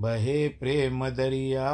बहे 0.00 0.48
प्रेम 0.48 1.08
दरिया, 1.08 1.68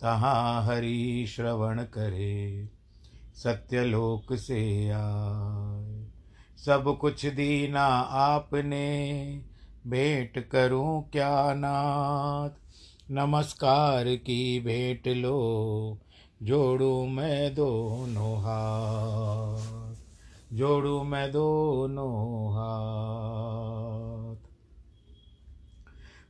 तहाँ 0.00 0.64
हरि 0.64 1.26
श्रवण 1.28 1.82
करे, 1.82 2.68
सत्यलोक 3.34 4.36
से 4.36 4.88
आए। 4.88 6.06
सब 6.66 6.98
कुछ 7.00 7.26
दीना 7.26 7.84
आपने, 8.00 9.22
भेंट 9.86 10.48
करूँ 10.50 11.10
क्या 11.10 11.54
नाथ? 11.54 12.50
नमस्कार 13.10 14.04
की 14.04 14.60
भेंट 14.60 15.08
लो, 15.08 15.98
जोड़ू 16.42 17.06
मैं 17.06 17.54
दोनों 17.54 18.38
हाथ। 18.38 19.96
जोड़ू 20.52 21.02
मैं 21.02 21.32
दोनों 21.32 22.50
हाथ। 22.52 23.61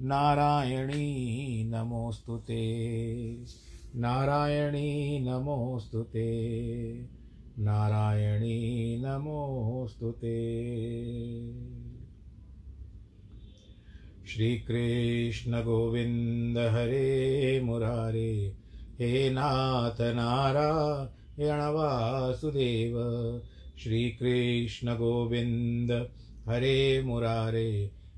नारायणी 0.00 1.64
नमोऽस्तु 1.64 2.42
नारायणी 3.94 5.20
नमोऽस्तु 5.20 6.04
नारायणी 7.58 9.00
नमोऽस्तु 9.04 10.10
ते। 10.10 10.52
श्रीकृष्णगोविन्द 14.26 16.58
हरे 16.58 17.60
मुरारे। 17.64 18.56
हे 19.00 19.30
नाथ 19.30 20.00
नारायण 20.00 21.60
वासुदेव। 21.60 22.96
श्रीकृष्णगोविन्द 23.78 26.08
हरे 26.48 27.02
मुरारे। 27.02 28.01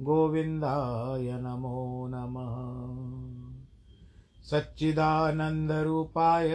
गोविन्दाय 0.00 1.32
नमो 1.32 2.06
नमः। 2.10 2.54
सच्चिदानन्दरूपाय 4.42 6.52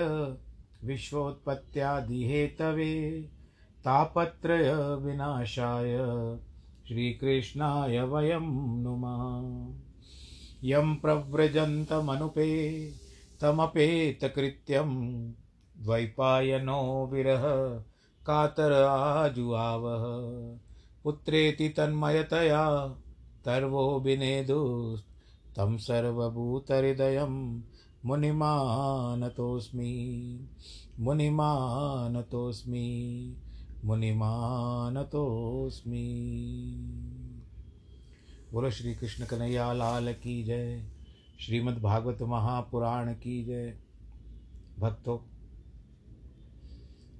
विश्वोत्पत्त्यादिहेतवे 0.83 3.29
तापत्रयविनाशाय 3.85 5.99
श्रीकृष्णाय 6.87 8.01
वयं 8.01 8.83
नुमः। 8.83 9.73
यं 10.63 10.95
प्रव्रजन्तमनुपे 10.95 12.91
तमपेतकृत्यं 13.41 14.89
द्वैपायनो 15.77 17.09
विरह 17.13 17.43
कातर 18.25 18.83
आजुआवः 18.83 20.03
पुत्रेति 21.03 21.69
तन्मयतया 21.69 22.95
तर्वो 23.45 23.99
विनेदुस्तं 23.99 25.77
सर्वभूतहृदयं 25.77 27.61
मुनिमानतोऽस्मि। 28.05 29.29
मुनिमानतोऽस्मि। 30.99 32.25
मुनिमानतोऽस्मि। 33.85 35.03
बोलो 38.53 38.71
श्री 38.71 38.95
कृष्ण 38.95 39.25
कन्हैया 39.25 39.73
लाल 39.73 40.13
की 40.13 40.43
जय। 40.43 40.89
श्रीमद् 41.39 41.81
भागवत 41.81 42.21
महापुराण 42.21 43.13
की 43.13 43.45
जय। 43.45 43.77
भक्तों 44.79 45.17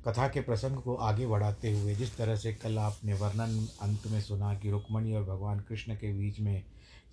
कथा 0.07 0.27
के 0.27 0.41
प्रसंग 0.41 0.77
को 0.77 0.95
आगे 0.95 1.27
बढ़ाते 1.27 1.79
हुए 1.79 1.95
जिस 1.95 2.17
तरह 2.17 2.35
से 2.35 2.53
कल 2.53 2.79
आपने 2.79 3.13
वर्णन 3.13 3.67
अंत 3.81 4.07
में 4.07 4.21
सुना 4.21 4.55
कि 4.55 4.71
रुक्मणी 4.71 5.13
और 5.13 5.23
भगवान 5.23 5.59
कृष्ण 5.59 5.95
के 5.95 6.13
बीच 6.13 6.39
में 6.39 6.63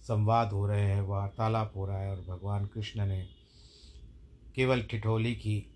संवाद 0.03 0.53
हो 0.53 0.67
रहे 0.67 0.81
हैं, 0.81 1.03
वार्तालाप 1.03 1.73
हो 1.77 1.87
रहा 1.87 1.99
है 1.99 2.11
और 2.11 2.25
भगवान 2.29 2.67
कृष्ण 2.67 3.07
ने 3.07 3.29
केवल 4.55 4.83
ठिठोली 4.83 5.35
की 5.35 5.67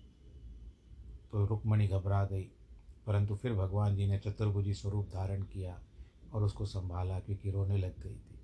तो 1.31 1.45
रुक्मणी 1.45 1.87
घबरा 1.87 2.25
गई। 2.25 2.47
परंतु 3.07 3.35
फिर 3.35 3.53
भगवान 3.53 3.95
जी 3.95 4.07
ने 4.07 4.19
चतुर्भुजी 4.19 4.73
स्वरूप 4.73 5.07
धारण 5.13 5.41
किया 5.41 5.79
और 6.33 6.43
उसको 6.43 6.65
संभाला 6.65 7.19
क्योंकि 7.19 7.51
रोने 7.51 7.77
लग 7.77 7.93
गई 8.03 8.15
थी। 8.15 8.39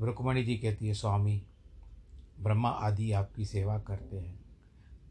रुक्मणी 0.00 0.44
जी 0.44 0.56
कहती 0.56 0.88
है, 0.88 0.94
स्वामी, 0.94 1.42
ब्रह्मा 2.40 2.68
आदि 2.68 3.12
आपकी 3.12 3.44
सेवा 3.44 3.78
करते 3.78 4.18
हैं। 4.18 4.40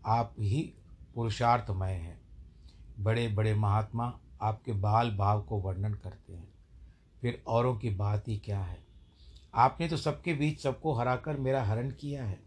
आप 0.06 0.36
ही 0.40 0.74
पुरुषार्थमय 1.18 1.92
हैं। 1.92 2.22
बड़े 3.00 3.28
बड़े 3.28 3.54
महात्मा 3.54 4.20
आपके 4.42 4.72
बाल 4.72 5.12
भाव 5.12 5.42
को 5.42 5.58
वर्णन 5.58 5.94
करते 5.94 6.34
हैं। 6.34 6.54
फिर 7.22 7.44
औरों 7.48 7.76
की 7.76 7.90
बात 7.90 8.28
ही 8.28 8.38
क्या 8.38 8.60
है? 8.60 8.84
आपने 9.56 9.88
तो 9.88 9.98
सबके 9.98 10.34
बीच 10.34 10.60
सबको 10.60 10.94
हराकर 10.94 11.38
मेरा 11.38 11.64
हरण 11.64 11.92
किया 11.92 12.26
है। 12.26 12.40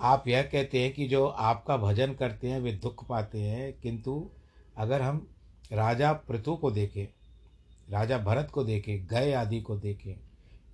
आप 0.00 0.28
यह 0.28 0.42
कहते 0.42 0.82
हैं 0.82 0.92
कि 0.92 1.08
जो 1.08 1.26
आपका 1.26 1.76
भजन 1.76 2.12
करते 2.14 2.48
हैं, 2.48 2.60
वे 2.60 2.72
दुख 2.72 3.08
पाते 3.08 3.40
हैं, 3.40 3.80
किंतु 3.80 4.30
अगर 4.76 5.02
हम 5.02 5.28
राजा 5.72 6.12
पृथु 6.12 6.56
को 6.56 6.70
देखें, 6.70 7.06
राजा 7.90 8.18
भरत 8.18 8.50
को 8.50 8.64
देखें, 8.64 9.06
गय 9.06 9.32
आदि 9.32 9.60
को 9.60 9.76
देखें, 9.76 10.20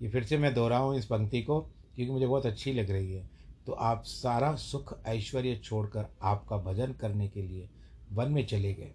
ये 0.03 0.09
फिर 0.09 0.25
से 0.25 0.39
मैं 0.39 0.55
दोहराऊँ 0.55 0.97
इस 0.97 1.07
पंक्ति 1.07 1.43
को, 1.43 1.61
क्योंकि 1.61 2.13
मुझे 2.13 2.27
बहुत 2.27 2.47
अच्छी 2.47 2.73
लग 2.73 2.91
रही 2.91 3.13
है। 3.13 3.34
तो 3.67 3.73
आप 3.73 4.03
सारा 4.05 4.55
सुख 4.55 4.95
ऐश्वर्य 5.07 5.55
छोड़कर 5.57 6.07
आपका 6.23 6.57
भजन 6.63 6.93
करने 6.93 7.29
के 7.29 7.43
लिए 7.43 7.69
वन 8.13 8.33
में 8.33 8.47
चले 8.47 8.73
गए। 8.75 8.93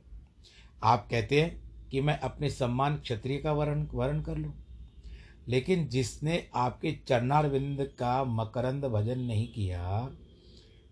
आप 0.84 1.08
कहते 1.12 1.42
हैं 1.42 1.88
कि 1.90 2.02
मैं 2.02 2.18
अपने 2.20 2.50
सम्मान 2.50 2.98
क्षत्रिय 2.98 3.38
का 3.38 3.52
वर्ण 3.52 3.88
वर्ण 3.94 4.22
कर 4.22 4.38
लूँ, 4.38 4.54
लेकिन 5.48 5.88
जिसने 5.88 6.44
आपके 6.56 6.92
चरणारविंद 7.08 7.82
का 8.00 8.24
मकरंद 8.24 8.86
भजन 8.86 9.20
नहीं 9.20 9.48
किया, 9.48 10.10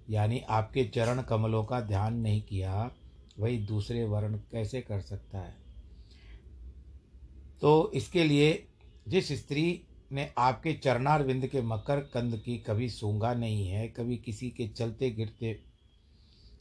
यानी 0.10 0.40
आपके 0.50 0.84
चरण 0.86 1.22
कमलों 1.22 1.64
का 1.64 1.82
ध्यान 1.82 2.18
नहीं 2.18 2.42
किया, 2.42 2.92
वही 3.40 3.58
दूसरे 3.58 4.04
वर्ण 4.04 4.38
कैसे 4.52 4.82
कर 4.82 5.02
सकता 5.02 5.40
है? 5.40 5.56
तो 7.62 7.92
इसके 7.96 8.24
लिए 8.24 8.68
जिस 9.08 9.32
स्त्री 9.32 9.82
ने 10.12 10.34
आपके 10.38 10.74
चरणार 10.74 11.24
विंद 11.24 11.48
के 11.48 11.62
मकर 11.62 12.00
कंद 12.00 12.42
की 12.46 12.58
कभी 12.58 12.90
सूँगा 12.90 13.34
नहीं 13.34 13.68
है, 13.68 13.88
कभी 13.88 14.18
किसी 14.18 14.50
के 14.50 14.68
चलते 14.68 15.12
गिरते 15.12 15.60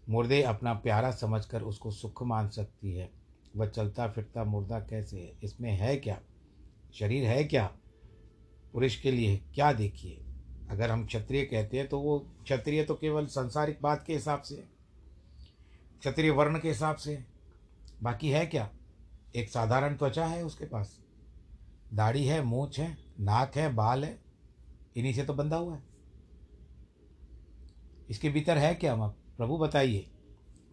मुर्दे 0.09 0.43
अपना 0.43 0.75
प्यारा 0.75 1.11
समझकर 1.11 1.63
उसको 1.63 1.91
सुख 1.91 2.23
मान 2.23 2.49
सकती 2.49 2.93
है। 2.93 3.11
वह 3.57 3.67
चलता 3.67 4.09
फिरता 4.09 4.45
मुर्दा 4.45 4.79
कैसे 4.81 5.17
है? 5.17 5.33
इसमें 5.45 5.71
है 5.71 5.97
क्या? 5.97 6.21
शरीर 6.95 7.25
है 7.25 7.45
क्या? 7.45 7.67
पुरुष 8.73 8.97
के 8.97 9.11
लिए 9.11 9.37
क्या 9.55 9.73
देखिए? 9.73 10.25
अगर 10.71 10.91
हम 10.91 11.07
क्षत्रिय 11.07 11.45
कहते 11.45 11.79
हैं 11.79 11.89
तो 11.89 12.01
वो 12.01 12.19
क्षत्रिय 12.19 12.85
तो 12.85 12.95
केवल 12.95 13.27
संसारिक 13.27 13.79
बात 13.83 14.05
के 14.07 14.13
हिसाब 14.13 14.43
से 14.43 14.55
क्षत्रिय 16.01 16.31
वर्ण 16.31 16.59
के 16.59 16.69
हिसाब 16.69 16.97
से 16.97 17.25
बाकी 18.03 18.31
है 18.31 18.47
क्या? 18.47 18.71
एक 19.37 19.51
साधारण 19.51 19.97
त्वचा 19.97 20.27
है 20.27 20.45
उसके 20.45 20.65
पास। 20.65 20.99
दाढ़ी 21.95 22.25
है 22.25 22.43
मूछ 22.43 22.81
है। 22.81 23.06
नाक 23.21 23.57
है, 23.57 23.75
बाल 23.75 24.05
है, 24.05 24.19
इन्हीं 24.97 25.13
से 25.13 25.25
तो 25.25 25.35
बंधा 25.35 25.57
हुआ 25.57 25.77
है। 25.77 25.83
इसके 28.11 28.31
भीतर 28.31 28.59
है 28.59 28.75
क्या? 28.75 28.93
हम 28.93 29.09
प्रभु 29.09 29.59
बताइए। 29.59 30.11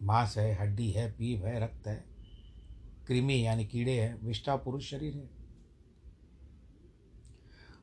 मांस 0.02 0.38
है, 0.38 0.54
हड्डी 0.54 0.90
है 0.90 1.10
पीप 1.12 1.44
है, 1.44 1.60
रक्त 1.60 1.86
है, 1.86 2.04
कृमि 3.06 3.46
यानी 3.46 3.64
कीड़े 3.64 4.00
हैं, 4.00 4.26
विष्ठा 4.26 4.56
पुरुष 4.56 4.90
शरीर 4.90 5.14
है। 5.14 5.30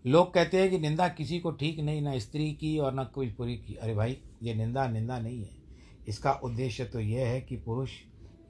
लोग 0.06 0.34
कहते 0.34 0.62
हैं 0.62 0.70
कि 0.70 0.80
निंदा 0.80 1.08
किसी 1.10 1.40
को 1.40 1.52
ठीक 1.52 1.80
नहीं, 1.80 2.02
ना 2.02 2.20
स्त्री 2.20 2.54
की 2.54 2.78
और 2.78 2.94
ना 2.94 3.04
कोई 3.04 3.30
पुरी 3.32 3.58
की। 3.58 3.76
अरे 3.76 3.96
भाई, 3.96 4.18
ये 4.44 4.54
निंदा 4.54 4.88
निंदा 4.88 5.20
नहीं 5.20 5.44
है। 5.44 5.50
इसका 6.08 6.32
उद्देश्य 6.34 6.86
तो 6.86 7.00
यह 7.00 7.28
है 7.28 7.42
कि 7.42 7.58
पुरुष 7.58 7.92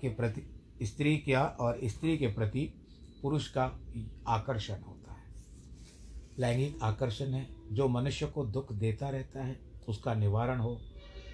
के 0.01 0.09
प्रति, 0.09 0.41
स्त्री 0.85 1.17
क्या 1.17 1.45
और 1.45 1.79
स्त्री 1.83 2.17
के 2.17 2.27
प्रति 2.27 2.73
पुरुष 3.21 3.47
का 3.47 3.79
आकर्षण 4.27 4.73
है। 4.73 5.00
लैंगिक 6.41 6.83
आकर्षण 6.83 7.25
है, 7.25 7.47
जो 7.71 7.87
मनुष्य 7.87 8.25
को 8.25 8.45
दुख 8.45 8.73
देता 8.73 9.09
रहता 9.09 9.43
है, 9.43 9.59
उसका 9.87 10.13
निवारण 10.13 10.59
हो, 10.59 10.81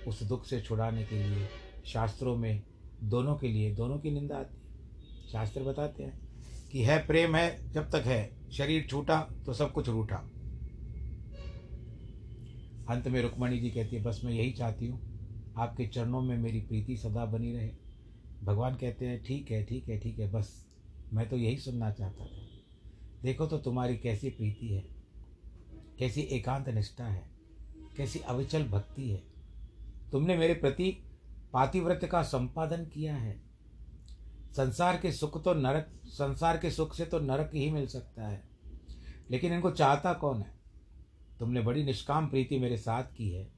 उस 0.08 0.24
दुख 0.24 0.46
से 0.46 0.62
छुड़ाने 0.62 1.04
के 1.04 1.24
लिए, 1.24 1.48
शास्त्रों 1.86 2.36
में 2.36 2.64
दोनों 3.04 3.36
के 3.36 3.48
लिए, 3.48 3.76
दोनों 3.76 4.00
की 4.00 4.12
निंदा 4.12 4.38
आती 4.38 4.58
है। 4.58 5.32
शास्त्र 5.32 5.64
बताते 5.64 6.04
हैं 6.04 6.20
कि 6.72 6.84
है 6.84 6.98
प्रेम 7.08 7.36
है, 7.36 7.72
जब 7.72 7.90
तक 7.90 8.04
है, 8.06 8.38
शरीर 8.52 8.88
छूटा 8.90 9.20
तो 9.46 9.54
सब 9.54 9.72
कुछ 9.72 9.90
रूठा। 9.90 10.16
अंत 12.90 13.08
में 13.08 13.22
रुक्मणी 13.22 13.60
जी 13.60 13.70
कहती 13.70 13.96
है, 13.96 14.04
बस 14.04 14.22
मैं 14.26 14.34
यही 14.34 14.52
चाहती 14.52 14.88
हूँ, 14.88 15.00
आपके 15.58 15.88
चरणों 15.88 16.22
में 16.22 16.38
मेरी 16.38 16.60
प्रीति 16.60 16.98
सदा 16.98 17.26
बनी 17.26 17.54
रहे। 17.54 17.72
भगवान 18.44 18.76
कहते 18.76 19.06
हैं, 19.06 19.24
ठीक 19.24 19.52
है 19.52 19.64
ठीक 19.66 19.90
है 19.90 20.00
ठीक 20.00 20.20
है, 20.20 20.32
बस 20.32 20.68
मैं 21.14 21.30
तो 21.30 21.38
यही 21.38 21.58
सुनना 21.58 21.92
चाहता 21.92 22.26
था। 22.26 22.46
देखो 23.24 23.46
तो 23.46 23.58
तुम्हारी 23.58 23.98
कैसी 23.98 24.30
प्रीति 24.30 24.68
है। 24.68 24.97
कैसी 26.00 26.22
एकांत 26.22 26.70
निष्ठा 26.70 27.06
है, 27.06 27.30
कैसी 27.98 28.20
अविचल 28.20 28.64
भक्ति 28.64 29.10
है। 29.10 29.24
तुमने 30.12 30.38
मेरे 30.38 30.54
प्रति 30.54 31.04
पातिव्रत 31.54 32.10
का 32.12 32.24
संपादन 32.24 32.86
किया 32.86 33.16
है। 33.16 33.42
संसार 34.52 34.98
के 34.98 35.12
सुख 35.12 35.44
तो 35.44 35.54
नरक, 35.54 36.02
संसार 36.06 36.58
के 36.58 36.72
सुख 36.72 36.96
से 36.96 37.06
तो 37.06 37.20
नरक 37.20 37.52
ही 37.54 37.72
मिल 37.72 37.88
सकता 37.88 38.28
है। 38.28 38.44
लेकिन 39.32 39.54
इनको 39.54 39.72
चाहता 39.72 40.14
कौन 40.14 40.42
है? 40.42 40.58
तुमने 41.40 41.62
बड़ी 41.62 41.84
निष्काम 41.84 42.28
प्रीति 42.28 42.60
मेरे 42.60 42.78
साथ 42.78 43.04
की 43.04 43.30
है। 43.30 43.52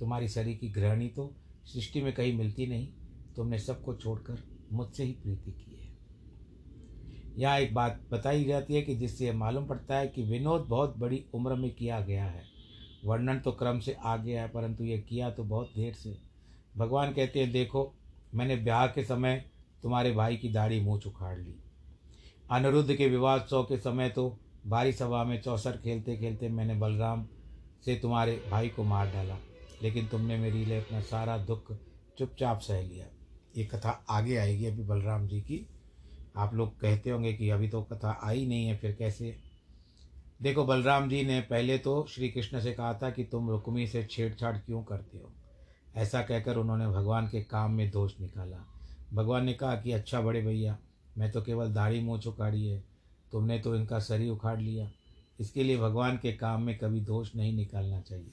तुम्हारी 0.00 0.28
शरीर 0.28 0.56
की 0.56 0.68
ग्रहणी 0.68 1.08
तो 1.08 1.34
सृष्टि 1.64 2.00
में 2.00 2.14
कहीं 2.14 2.32
मिलती 2.32 2.66
नहीं। 2.66 2.88
तुमने 3.36 3.58
सबको 3.58 3.94
छोड़कर 3.94 4.42
मुझसे 4.72 5.04
ही 5.04 5.12
प्रीति 5.12 5.52
की 5.52 5.86
है। 5.86 5.91
यहाँ 7.38 7.58
एक 7.58 7.74
बात 7.74 8.00
बताई 8.10 8.44
जाती 8.44 8.74
है 8.74 8.82
कि 8.82 8.94
जिससे 8.94 9.26
यह 9.26 9.32
मालूम 9.34 9.66
पड़ता 9.66 9.96
है 9.96 10.08
कि 10.08 10.22
विनोद 10.22 10.66
बहुत 10.68 10.96
बड़ी 10.98 11.24
उम्र 11.34 11.54
में 11.54 11.70
किया 11.70 12.00
गया 12.00 12.24
है। 12.24 12.44
वर्णन 13.04 13.38
तो 13.38 13.52
क्रम 13.52 13.78
से 13.80 13.96
आ 14.04 14.16
गया 14.16 14.42
है, 14.42 14.48
परंतु 14.48 14.84
ये 14.84 14.98
किया 14.98 15.30
तो 15.30 15.44
बहुत 15.44 15.72
देर 15.76 15.94
से। 15.94 16.16
भगवान 16.76 17.12
कहते 17.12 17.40
हैं, 17.40 17.50
देखो, 17.52 17.92
मैंने 18.34 18.56
ब्याह 18.56 18.86
के 18.86 19.04
समय 19.04 19.44
तुम्हारे 19.82 20.12
भाई 20.12 20.36
की 20.36 20.48
दाढ़ी 20.48 20.80
मुँह 20.80 21.00
उखाड़ 21.06 21.36
ली। 21.38 21.54
अनिरुद्ध 22.50 22.94
के 22.94 23.08
विवादोत्सव 23.08 23.62
के 23.62 23.76
समय 23.76 24.08
तो 24.08 24.28
भारी 24.66 24.92
सभा 24.92 25.24
में 25.24 25.40
चौसर 25.42 25.76
खेलते 25.76 26.16
खेलते 26.16 26.48
मैंने 26.48 26.74
बलराम 26.74 27.26
से 27.84 27.94
तुम्हारे 27.96 28.40
भाई 28.50 28.68
को 28.68 28.84
मार 28.84 29.10
डाला, 29.12 29.38
लेकिन 29.82 30.06
तुमने 30.06 30.36
मेरे 30.38 30.64
लिए 30.64 30.80
अपना 30.80 31.00
सारा 31.02 31.36
दुख 31.38 31.72
चुपचाप 32.18 32.60
सह 32.60 32.82
लिया। 32.82 33.06
ये 33.56 33.64
कथा 33.64 33.90
आगे 34.10 34.36
आएगी 34.36 34.66
अभी 34.66 34.82
बलराम 34.82 35.26
जी 35.28 35.40
की। 35.40 35.66
आप 36.34 36.54
लोग 36.54 36.78
कहते 36.80 37.10
होंगे 37.10 37.32
कि 37.32 37.48
अभी 37.50 37.68
तो 37.68 37.82
कथा 37.82 38.18
आई 38.24 38.46
नहीं 38.46 38.66
है, 38.66 38.76
फिर 38.76 38.92
कैसे? 38.92 39.36
देखो, 40.42 40.64
बलराम 40.64 41.08
जी 41.08 41.22
ने 41.24 41.40
पहले 41.40 41.78
तो 41.78 42.04
श्री 42.10 42.28
कृष्ण 42.28 42.60
से 42.60 42.72
कहा 42.72 42.92
था 42.94 43.10
कि 43.10 43.24
तुम 43.24 43.50
रुक्मी 43.50 43.86
से 43.86 44.04
छेड़छाड़ 44.04 44.56
क्यों 44.56 44.82
करते 44.82 45.18
हो? 45.18 45.30
ऐसा 45.96 46.22
कहकर 46.22 46.56
उन्होंने 46.56 46.86
भगवान 46.86 47.26
के 47.28 47.42
काम 47.42 47.72
में 47.72 47.90
दोष 47.90 48.12
निकाला। 48.20 48.64
भगवान 49.14 49.44
ने 49.44 49.52
कहा 49.52 49.74
कि 49.74 49.92
अच्छा 49.92 50.20
बड़े 50.20 50.42
भैया, 50.42 50.76
मैं 51.18 51.30
तो 51.32 51.42
केवल 51.42 51.72
दाढ़ी 51.72 52.00
मोछ 52.00 52.26
उखाड़ी 52.26 52.66
है, 52.66 52.82
तुमने 53.32 53.58
तो 53.58 53.74
इनका 53.76 53.98
शरीर 54.00 54.30
उखाड़ 54.30 54.58
लिया। 54.60 54.90
इसके 55.40 55.62
लिए 55.62 55.76
भगवान 55.78 56.16
के 56.16 56.32
काम 56.32 56.62
में 56.62 56.76
कभी 56.78 57.00
दोष 57.00 57.34
नहीं 57.36 57.52
निकालना 57.52 58.00
चाहिए। 58.00 58.30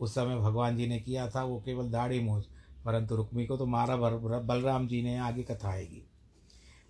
उस 0.00 0.14
समय 0.14 0.36
भगवान 0.36 0.76
जी 0.76 0.86
ने 0.86 0.98
किया 0.98 1.28
था, 1.28 1.42
वो 1.44 1.60
केवल 1.60 1.90
दाढ़ी 1.90 2.20
मोछ, 2.20 2.44
परंतु 2.84 3.16
रुक्मी 3.16 3.46
को 3.46 3.56
तो 3.56 3.66
मारा 3.66 3.96
बलराम 3.96 4.86
जी 4.88 5.02
ने 5.02 5.16
आगे 5.18 5.42
कथा 5.42 5.68
आएगी। 5.68 6.02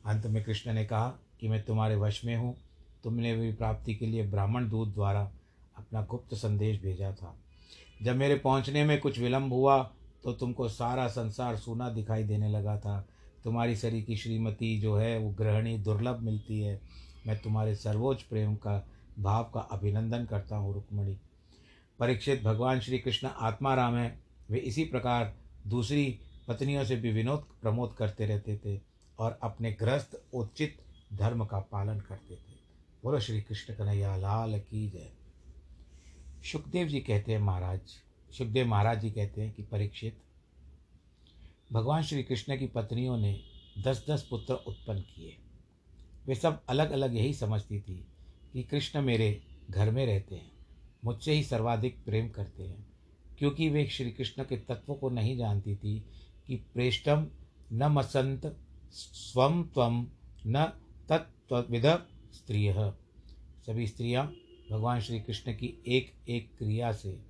अंत 0.07 0.27
में 0.27 0.43
कृष्ण 0.45 0.73
ने 0.73 0.85
कहा 0.85 1.09
कि 1.41 1.49
मैं 1.49 1.63
तुम्हारे 1.63 1.97
वश 1.97 2.25
में 2.25 2.37
हूँ। 2.37 2.57
तुमने 3.05 3.35
भी 3.37 3.53
प्राप्ति 3.53 3.95
के 3.95 4.07
लिए 4.07 4.27
ब्राह्मण 4.27 4.69
दूत 4.69 4.95
द्वारा 4.95 5.31
अपना 5.77 6.03
गुप्त 6.03 6.35
संदेश 6.35 6.81
भेजा 6.83 7.13
था। 7.13 7.35
जब 8.03 8.17
मेरे 8.17 8.35
पहुँचने 8.35 8.85
में 8.85 8.99
कुछ 9.01 9.19
विलम्ब 9.19 9.53
हुआ 9.53 9.83
तो 10.25 10.33
तुमको 10.33 10.69
सारा 10.69 11.07
संसार 11.09 11.57
सूना 11.57 11.89
दिखाई 11.91 12.25
देने 12.25 12.49
लगा 12.49 12.77
था। 12.79 12.99
तुम्हारी 13.45 13.77
शरीर 13.77 14.05
की 14.05 14.17
श्रीमती 14.17 14.79
जो 14.81 14.97
है, 14.97 15.19
वो 15.19 15.31
ग्रहणी 15.31 15.77
दुर्लभ 15.79 16.19
मिलती 16.21 16.61
है। 16.61 16.81
मैं 17.27 17.39
तुम्हारे 17.39 17.75
सर्वोच्च 17.75 18.23
प्रेम 18.23 18.55
का, 18.55 18.89
भाव 19.19 19.51
का 19.55 19.61
अभिनंदन 19.61 20.25
करता 20.25 20.57
हूँ, 20.57 20.75
रुक्मणी। 20.75 21.17
परीक्षित 21.99 22.43
भगवान 22.43 22.81
श्री 22.81 22.99
कृष्ण 22.99 23.29
आत्मा 23.39 23.75
राम 23.75 23.97
है। 23.97 24.19
वे 24.51 24.59
इसी 24.59 24.85
प्रकार 24.85 25.35
दूसरी 25.67 26.19
पत्नियों 26.49 26.85
से 26.85 26.97
भी 26.97 27.13
विनोद 27.13 27.45
प्रमोद 27.63 27.95
करते 27.99 28.27
रहते 28.27 28.57
थे। 28.57 28.90
और 29.21 29.39
अपने 29.43 29.73
गृहस्थ 29.73 30.17
उचित 30.35 30.79
धर्म 31.13 31.45
का 31.45 31.59
पालन 31.73 32.01
करते 32.01 32.35
थे। 32.35 32.59
बोलो 33.03 33.21
श्री 33.21 33.41
कृष्ण 33.43 33.75
कन्हैया, 33.75 34.17
लाल 34.17 34.59
की 34.61 34.89
जय। 34.91 35.11
सुखदेव 36.43 36.89
जी 36.89 37.01
कहते 37.01 37.33
हैं 37.33 37.39
महाराज, 37.39 37.81
सुखदेव 38.31 38.67
महाराज 38.67 39.01
जी 39.01 39.11
कहते 39.11 39.43
हैं 39.43 39.53
कि 39.53 39.63
परीक्षित, 39.63 40.21
भगवान 41.73 42.03
श्री 42.03 42.23
कृष्ण 42.23 42.57
की 42.59 42.67
पत्नियों 42.67 43.17
ने 43.17 43.41
दस 43.79 44.05
दस 44.11 44.27
पुत्र 44.31 44.55
उत्पन्न 44.55 45.01
किए। 45.01 45.37
वे 46.27 46.35
सब 46.35 46.63
अलग 46.69 46.91
अलग 46.91 47.15
यही 47.17 47.35
समझती 47.35 47.81
थी 47.81 47.97
कि 48.53 48.63
कृष्ण 48.63 49.03
मेरे 49.03 49.43
घर 49.71 49.91
में 49.91 50.05
रहते 50.07 50.35
हैं, 50.35 50.51
मुझसे 51.05 51.33
ही 51.33 51.43
सर्वाधिक 51.45 52.05
प्रेम 52.05 52.29
करते 52.29 52.63
हैं, 52.63 52.87
क्योंकि 53.39 53.69
वे 53.69 53.87
श्री 53.87 54.11
कृष्ण 54.11 54.45
के 54.45 54.57
तत्व 54.59 54.95
को 54.95 55.11
नहीं 55.11 55.37
जानती 55.37 55.77
थी 55.77 55.99
कि 56.47 56.57
प्रेष्टम 56.75 57.27
न 57.73 57.87
मसंत 57.89 58.57
स्वम 58.93 59.65
त्वम 59.65 60.07
न 60.47 60.65
तत्विद 61.09 61.87
स्त्रिय। 62.35 62.93
सभी 63.67 63.87
स्त्रियाँ 63.87 64.35
भगवान 64.71 65.01
श्री 65.01 65.21
कृष्ण 65.21 65.53
की 65.53 65.83
एक 65.87 66.13
एक 66.29 66.51
क्रिया 66.59 66.93
से, 66.93 67.21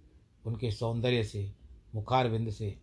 उनके 0.46 0.70
सौंदर्य 0.70 1.24
से, 1.24 1.52
मुखारविंद 1.94 2.50
से, 2.50 2.78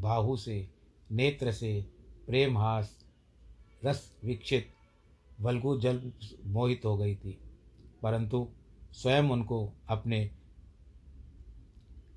बाहु 0.00 0.36
से, 0.36 0.70
नेत्र 1.12 1.52
से, 1.52 1.86
प्रेमहास, 2.26 3.04
रस 3.84 4.16
विक्षित, 4.24 4.74
वल्गु 5.40 5.80
जल 5.80 6.12
मोहित 6.46 6.84
हो 6.84 6.96
गई 6.96 7.14
थी। 7.14 7.38
परंतु 8.02 8.48
स्वयं 8.92 9.22
उनको 9.22 9.72
अपने 9.88 10.30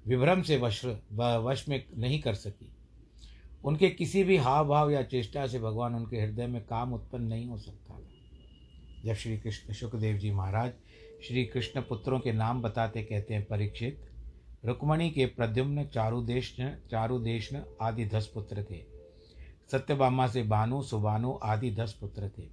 विभ्रम 0.08 0.42
से 0.42 0.58
वश 0.58 0.86
वश 1.14 1.70
में 1.70 1.86
नहीं 1.98 2.20
कर 2.20 2.36
सकी। 2.36 2.72
उनके 3.64 3.90
किसी 3.90 4.24
भी 4.24 4.38
हाव 4.38 4.68
भाव 4.68 4.92
या 4.92 5.04
चेष्टा 5.04 5.48
से 5.48 5.60
भगवान 5.60 5.96
उनके 5.96 6.22
हृदय 6.22 6.48
में 6.48 6.66
काम 6.66 6.94
उत्पन्न 6.94 7.24
नहीं 7.24 7.48
हो 7.48 7.58
सकता 7.58 8.00
जब 9.06 9.14
श्री 9.14 9.38
कृष्ण 9.38 9.74
सुखदेव 9.74 10.18
जी 10.18 10.32
महाराज 10.32 10.74
श्री 11.28 11.46
कृष्ण 11.46 11.82
पुत्रों 11.82 12.20
के 12.20 12.32
नाम 12.32 12.62
बताते 12.62 13.04
कहते 13.04 13.34
हैं 13.34 13.46
परीक्षित, 13.46 14.10
रुक्मणी 14.66 15.10
के 15.10 15.26
प्रद्युम्न, 15.26 15.86
चारुदेशन 15.86 16.78
चारुदेशन 16.92 17.64
आदि 17.82 18.06
दस 18.06 18.32
पुत्र 18.34 18.64
थे। 18.64 18.84
सत्यभामा 19.72 20.28
से 20.28 20.44
बानु, 20.44 20.82
सुबानु 20.82 21.40
आदि 21.44 21.72
दस 21.72 21.98
पुत्र 22.02 22.32
थे। 22.38 22.44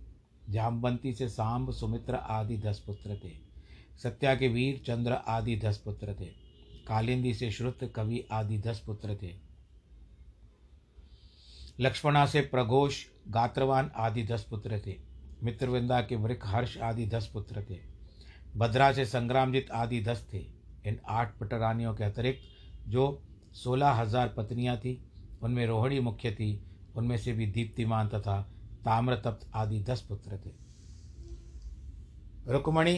जामवंती 0.51 1.13
से 1.13 1.29
सांब, 1.29 1.73
सुमित्र 1.73 2.15
आदि 2.15 2.57
दस 2.57 2.85
पुत्र 2.87 3.21
थे। 3.25 3.33
सत्या 4.03 4.35
के 4.35 4.49
वीर, 4.49 4.83
चंद्र 4.87 5.13
आदि 5.13 5.57
दस 5.57 5.79
पुत्र 5.79 6.15
थे। 6.21 6.27
कालिंदी 6.89 7.35
से 7.35 7.51
श्रुत, 7.51 7.93
कवि 7.97 8.27
आदि 8.33 8.59
दस 8.59 8.83
पुत्र 8.87 9.19
थे। 9.23 9.50
लक्ष्मणा 11.81 12.27
से 12.27 12.41
प्रघोष, 12.41 13.05
गात्रवान 13.29 13.91
आदि 13.97 14.23
दस 14.23 14.47
पुत्र 14.51 14.81
थे। 14.87 14.97
मित्रवृंदा 15.43 16.01
के 16.01 16.17
वृक 16.17 16.41
हर्ष 16.45 16.79
आदि 16.79 17.07
दस 17.07 17.31
पुत्र 17.33 17.63
थे। 17.71 17.79
भद्रा 18.57 18.93
से 18.93 19.05
संग्रामजित 19.05 19.71
आदि 19.71 20.01
दस 20.01 20.27
थे। 20.33 20.39
इन 20.87 21.01
आठ 21.09 21.39
पटरानियों 21.39 21.95
के 21.95 22.05
अतिरिक्त 22.05 22.41
जो 22.89 23.23
सोलह 23.53 23.91
हज़ार 23.91 24.29
पत्नियाँ 24.29 24.77
थीं, 24.77 24.97
उनमें 25.43 25.67
रोहिणी 25.67 26.01
मुख्य 26.01 26.31
थी, 26.31 26.65
उनमें 26.97 27.17
से 27.17 27.33
भी 27.33 27.47
दीप्तिमान 27.47 28.09
तथा 28.09 28.41
ताम्रतप्त 28.85 29.51
आदि 29.55 29.81
दस 29.81 30.03
पुत्र 30.03 30.39
थे। 30.47 30.51
रुक्मणी 32.53 32.95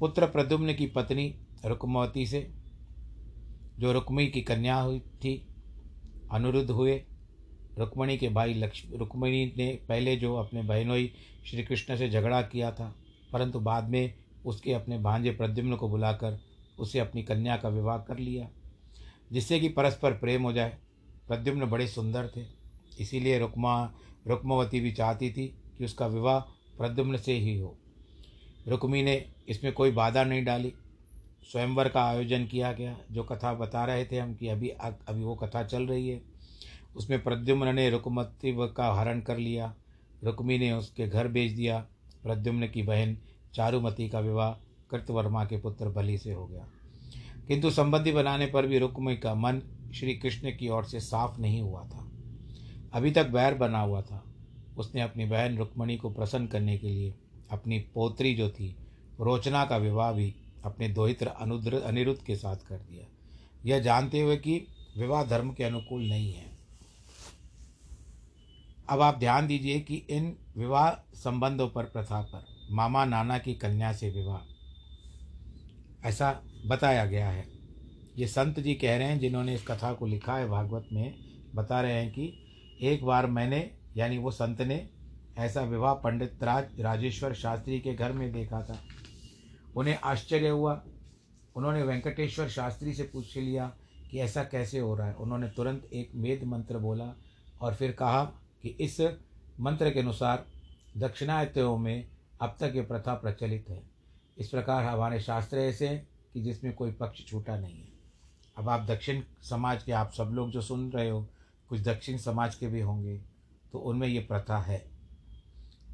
पुत्र 0.00 0.26
प्रद्युम्न 0.26 0.74
की 0.74 0.86
पत्नी 0.86 1.34
रुक्मवती 1.64 2.26
से, 2.26 2.54
जो 3.78 3.92
रुक्मी 3.92 4.26
की 4.26 4.42
कन्या 4.42 4.76
हुई 4.76 5.00
थी, 5.00 5.48
अनुरुद्ध 6.32 6.70
हुए। 6.70 7.04
रुक्मणी 7.78 8.16
के 8.18 8.28
भाई 8.28 8.54
लक्ष्मी, 8.54 8.96
रुक्मणी 8.96 9.44
ने 9.56 9.70
पहले 9.88 10.16
जो 10.16 10.34
अपने 10.36 10.62
बहनोई 10.62 11.12
श्री 11.46 11.62
कृष्ण 11.62 11.96
से 11.96 12.08
झगड़ा 12.10 12.40
किया 12.42 12.70
था, 12.72 12.94
परंतु 13.32 13.60
बाद 13.60 13.88
में 13.88 14.14
उसके 14.46 14.72
अपने 14.72 14.98
भांजे 14.98 15.30
प्रद्युम्न 15.30 15.76
को 15.76 15.88
बुलाकर 15.88 16.38
उसे 16.78 16.98
अपनी 16.98 17.22
कन्या 17.22 17.56
का 17.56 17.68
विवाह 17.68 17.98
कर 17.98 18.18
लिया, 18.18 18.48
जिससे 19.32 19.60
कि 19.60 19.68
परस्पर 19.68 20.12
प्रेम 20.12 20.42
हो 20.42 20.52
जाए। 20.52 20.76
प्रद्युम्न 21.28 21.66
बड़े 21.66 21.86
सुंदर 21.88 22.28
थे, 22.36 22.44
इसीलिए 23.00 23.38
रुक्मा, 23.38 23.92
रुक्मवती 24.26 24.80
भी 24.80 24.92
चाहती 24.92 25.30
थी 25.30 25.46
कि 25.78 25.84
उसका 25.84 26.06
विवाह 26.06 26.38
प्रद्युम्न 26.78 27.16
से 27.16 27.32
ही 27.32 27.58
हो। 27.58 27.76
रुक्मी 28.68 29.02
ने 29.02 29.24
इसमें 29.48 29.72
कोई 29.72 29.90
बाधा 29.90 30.24
नहीं 30.24 30.44
डाली। 30.44 30.72
स्वयंवर 31.42 31.88
का 31.88 32.02
आयोजन 32.04 32.46
किया 32.46 32.72
गया, 32.72 32.96
जो 33.12 33.22
कथा 33.24 33.52
बता 33.54 33.84
रहे 33.84 34.04
थे 34.04 34.18
हम 34.18 34.34
कि 34.34 34.48
अभी 34.48 34.68
अभी 34.68 35.22
वो 35.24 35.34
कथा 35.34 35.62
चल 35.62 35.86
रही 35.86 36.08
है। 36.08 36.20
उसमें 36.96 37.22
प्रद्युम्न 37.22 37.74
ने 37.74 37.90
रुकमती 37.90 38.56
का 38.56 38.92
हरण 38.92 39.20
कर 39.20 39.38
लिया। 39.38 39.74
रुक्मी 40.24 40.58
ने 40.58 40.72
उसके 40.72 41.08
घर 41.08 41.28
भेज 41.28 41.52
दिया। 41.52 41.86
प्रद्युम्न 42.22 42.68
की 42.68 42.82
बहन 42.82 43.18
चारुमती 43.54 44.08
का 44.08 44.20
विवाह 44.20 44.52
कृतवर्मा 44.90 45.44
के 45.44 45.58
पुत्र 45.58 45.88
बलि 45.88 46.18
से 46.18 46.32
हो 46.32 46.46
गया। 46.46 46.68
किंतु 47.48 47.70
संबंधी 47.70 48.12
बनाने 48.12 48.46
पर 48.46 48.66
भी 48.66 48.78
रुक्मी 48.78 49.16
का 49.16 49.34
मन 49.34 49.62
श्री 49.94 50.14
कृष्ण 50.14 50.50
की 50.50 50.68
ओर 50.68 50.84
से 50.84 51.00
साफ़ 51.00 51.40
नहीं 51.40 51.62
हुआ 51.62 51.84
था। 51.84 52.10
अभी 52.92 53.10
तक 53.10 53.28
बैर 53.28 53.54
बना 53.54 53.80
हुआ 53.80 54.02
था। 54.02 54.24
उसने 54.78 55.00
अपनी 55.00 55.24
बहन 55.24 55.58
रुक्मणी 55.58 55.96
को 55.96 56.10
प्रसन्न 56.10 56.46
करने 56.46 56.78
के 56.78 56.88
लिए 56.88 57.14
अपनी 57.50 57.78
पोत्री 57.78 58.34
जो 58.34 58.50
थी, 58.50 58.76
रोचना 59.20 59.64
का 59.64 59.76
विवाह 59.76 60.12
भी 60.12 60.34
अपने 60.64 60.88
दोहित्र 60.88 61.26
अनुद्र 61.26 61.74
अनिरुद्ध 61.74 62.22
के 62.22 62.36
साथ 62.36 62.56
कर 62.56 62.76
दिया। 62.76 63.06
यह 63.66 63.78
जानते 63.78 64.20
हुए 64.20 64.36
कि 64.36 64.66
विवाह 64.98 65.24
धर्म 65.24 65.52
के 65.52 65.64
अनुकूल 65.64 66.08
नहीं 66.08 66.32
है। 66.32 66.57
अब 68.90 69.00
आप 69.00 69.18
ध्यान 69.18 69.46
दीजिए 69.46 69.80
कि 69.80 69.94
इन 69.94 70.36
विवाह 70.56 70.90
संबंधों 71.14 71.68
पर 71.68 71.84
प्रथा 71.84 72.22
पर, 72.22 72.44
मामा 72.70 73.04
नाना 73.04 73.38
की 73.38 73.54
कन्या 73.54 73.92
से 73.92 74.10
विवाह। 74.10 74.38
ऐसा 76.08 76.42
बताया 76.66 77.06
गया 77.06 77.30
है। 77.30 77.48
ये 78.16 78.26
संत 78.26 78.60
जी 78.60 78.74
कह 78.74 78.96
रहे 78.96 79.08
हैं, 79.08 79.18
जिन्होंने 79.18 79.54
इस 79.54 79.66
कथा 79.66 79.92
को 79.92 80.06
लिखा 80.06 80.36
है, 80.36 80.48
भागवत 80.48 80.88
में 80.92 81.14
बता 81.54 81.80
रहे 81.80 81.92
हैं 81.92 82.10
कि 82.12 82.44
एक 82.82 83.04
बार 83.04 83.26
मैंने, 83.26 83.78
यानी 83.96 84.18
वो 84.18 84.30
संत 84.30 84.60
ने, 84.60 84.90
ऐसा 85.38 85.60
विवाह 85.60 85.94
पंडित 85.94 86.42
राज, 86.42 86.80
राजेश्वर 86.80 87.34
शास्त्री 87.34 87.80
के 87.80 87.94
घर 87.94 88.12
में 88.12 88.32
देखा 88.32 88.62
था। 88.62 88.84
उन्हें 89.76 89.98
आश्चर्य 90.04 90.48
हुआ। 90.48 90.84
उन्होंने 91.56 91.82
वेंकटेश्वर 91.82 92.48
शास्त्री 92.48 92.94
से 92.94 93.02
पूछ 93.02 93.38
लिया 93.38 93.76
कि 94.10 94.20
ऐसा 94.20 94.44
कैसे 94.44 94.78
हो 94.78 94.94
रहा 94.94 95.06
है? 95.06 95.14
उन्होंने 95.14 95.48
तुरंत 95.48 95.84
एक 95.92 96.12
वेद 96.14 96.44
मंत्र 96.44 96.78
बोला 96.78 97.18
और 97.60 97.74
फिर 97.74 97.92
कहा 97.92 98.44
कि 98.62 98.68
इस 98.80 99.00
मंत्र 99.60 99.90
के 99.90 100.00
अनुसार 100.00 100.44
दक्षिणायतों 100.96 101.76
में 101.78 102.08
अब 102.40 102.56
तक 102.60 102.72
ये 102.74 102.82
प्रथा 102.82 103.14
प्रचलित 103.14 103.68
है। 103.68 103.82
इस 104.38 104.48
प्रकार 104.48 104.84
हमारे 104.84 105.20
शास्त्र 105.20 105.58
ऐसे 105.58 105.88
हैं 105.88 106.06
कि 106.32 106.42
जिसमें 106.42 106.72
कोई 106.74 106.92
पक्ष 106.92 107.24
छूटा 107.26 107.58
नहीं 107.58 107.78
है। 107.78 107.96
अब 108.56 108.68
आप 108.68 108.86
दक्षिण 108.86 109.22
समाज 109.42 109.82
के 109.82 109.92
आप 109.92 110.12
सब 110.12 110.30
लोग 110.32 110.50
जो 110.50 110.60
सुन 110.60 110.90
रहे 110.92 111.08
हो, 111.10 111.26
कुछ 111.70 111.80
दक्षिण 111.80 112.16
समाज 112.18 112.54
के 112.54 112.66
भी 112.66 112.80
होंगे 112.80 113.16
तो 113.72 113.78
उनमें 113.78 114.06
ये 114.08 114.20
प्रथा 114.20 114.58
है। 114.58 114.78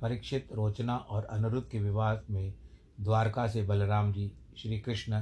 परीक्षित 0.02 0.48
रोचना 0.52 0.96
और 0.96 1.24
अनुरुद्ध 1.24 1.66
के 1.68 1.78
विवाह 1.78 2.16
में 2.30 2.54
द्वारका 3.00 3.46
से 3.48 3.62
बलराम 3.62 4.12
जी, 4.12 4.30
श्री 4.58 4.78
कृष्ण 4.80 5.20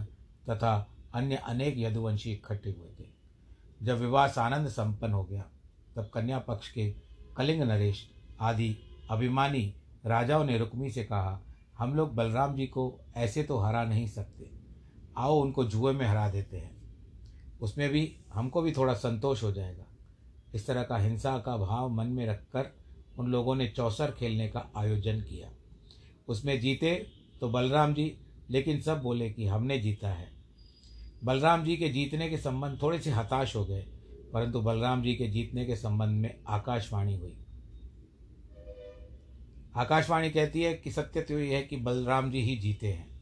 तथा 0.51 0.75
अन्य 1.15 1.37
अनेक 1.37 1.75
यदुवंशी 1.79 2.33
इकट्ठे 2.33 2.71
हुए 2.71 2.91
थे। 3.01 3.09
जब 3.83 3.99
विवाह 3.99 4.41
आनंद 4.41 4.69
संपन्न 4.69 5.13
हो 5.13 5.25
गया, 5.25 5.45
तब 5.97 6.11
कन्या 6.15 6.39
पक्ष 6.39 6.71
के 6.73 6.95
कलिंग 7.37 7.63
नरेश, 7.63 8.11
आदि, 8.41 8.77
अभिमानी, 9.11 9.75
राजाओं 10.07 10.45
ने 10.45 10.59
रुक्मी 10.59 10.91
से 10.91 11.05
कहा, 11.05 11.43
हम 11.79 11.95
लोग 11.95 12.15
बलराम 12.15 12.57
जी 12.57 12.67
को 12.67 13.01
ऐसे 13.17 13.43
तो 13.43 13.59
हरा 13.59 13.85
नहीं 13.85 14.07
सकते। 14.07 14.51
आओ 15.17 15.41
उनको 15.41 15.65
जुए 15.65 15.93
में 15.93 16.07
हरा 16.07 16.31
देते 16.31 16.57
हैं। 16.57 16.83
उसमें 17.61 17.91
भी 17.91 18.17
हमको 18.33 18.63
भी 18.63 18.73
थोड़ा 18.73 18.95
संतोष 18.95 19.43
हो 19.43 19.53
जाएगा। 19.53 19.85
इस 20.55 20.67
तरह 20.67 20.83
का 20.83 20.97
हिंसा 20.97 21.39
का 21.39 21.57
भाव 21.57 21.89
मन 21.89 22.07
में 22.07 22.27
रखकर 22.27 22.77
उन 23.19 23.27
लोगों 23.27 23.55
ने 23.55 23.69
चौसर 23.69 24.11
खेलने 24.11 24.49
का 24.49 24.73
आयोजन 24.77 25.21
किया। 25.21 25.51
उसमें 26.29 26.61
जीते 26.61 27.07
तो 27.41 27.49
बलराम 27.49 27.95
जी, 27.95 28.19
लेकिन 28.51 28.81
सब 28.81 29.03
बोले 29.03 29.31
कि 29.31 29.47
हमने 29.47 29.79
जीता 29.79 30.09
है। 30.09 30.33
बलराम 31.25 31.65
जी 31.65 31.77
के 31.77 31.89
जीतने 31.89 32.31
के 32.31 32.39
संबंध 32.39 32.83
थोड़े 32.83 32.99
से 32.99 33.11
हताश 33.11 33.57
हो 33.57 33.65
गए। 33.65 33.87
परंतु 34.33 34.61
बलराम 34.61 35.03
जी 35.03 35.15
के 35.15 35.27
जीतने 35.27 35.65
के 35.65 35.77
संबंध 35.77 36.11
में 36.11 36.41
आकाशवाणी 36.49 37.17
हुई। 37.17 37.37
आकाशवाणी 39.77 40.31
कहती 40.31 40.63
है 40.63 40.75
कि 40.75 40.91
सत्य 40.91 41.21
तो 41.21 41.39
यह 41.39 41.57
है 41.57 41.63
कि 41.63 41.77
बलराम 41.77 42.31
जी 42.31 42.41
ही 42.41 42.57
जीते 42.57 42.87
हैं। 42.87 43.13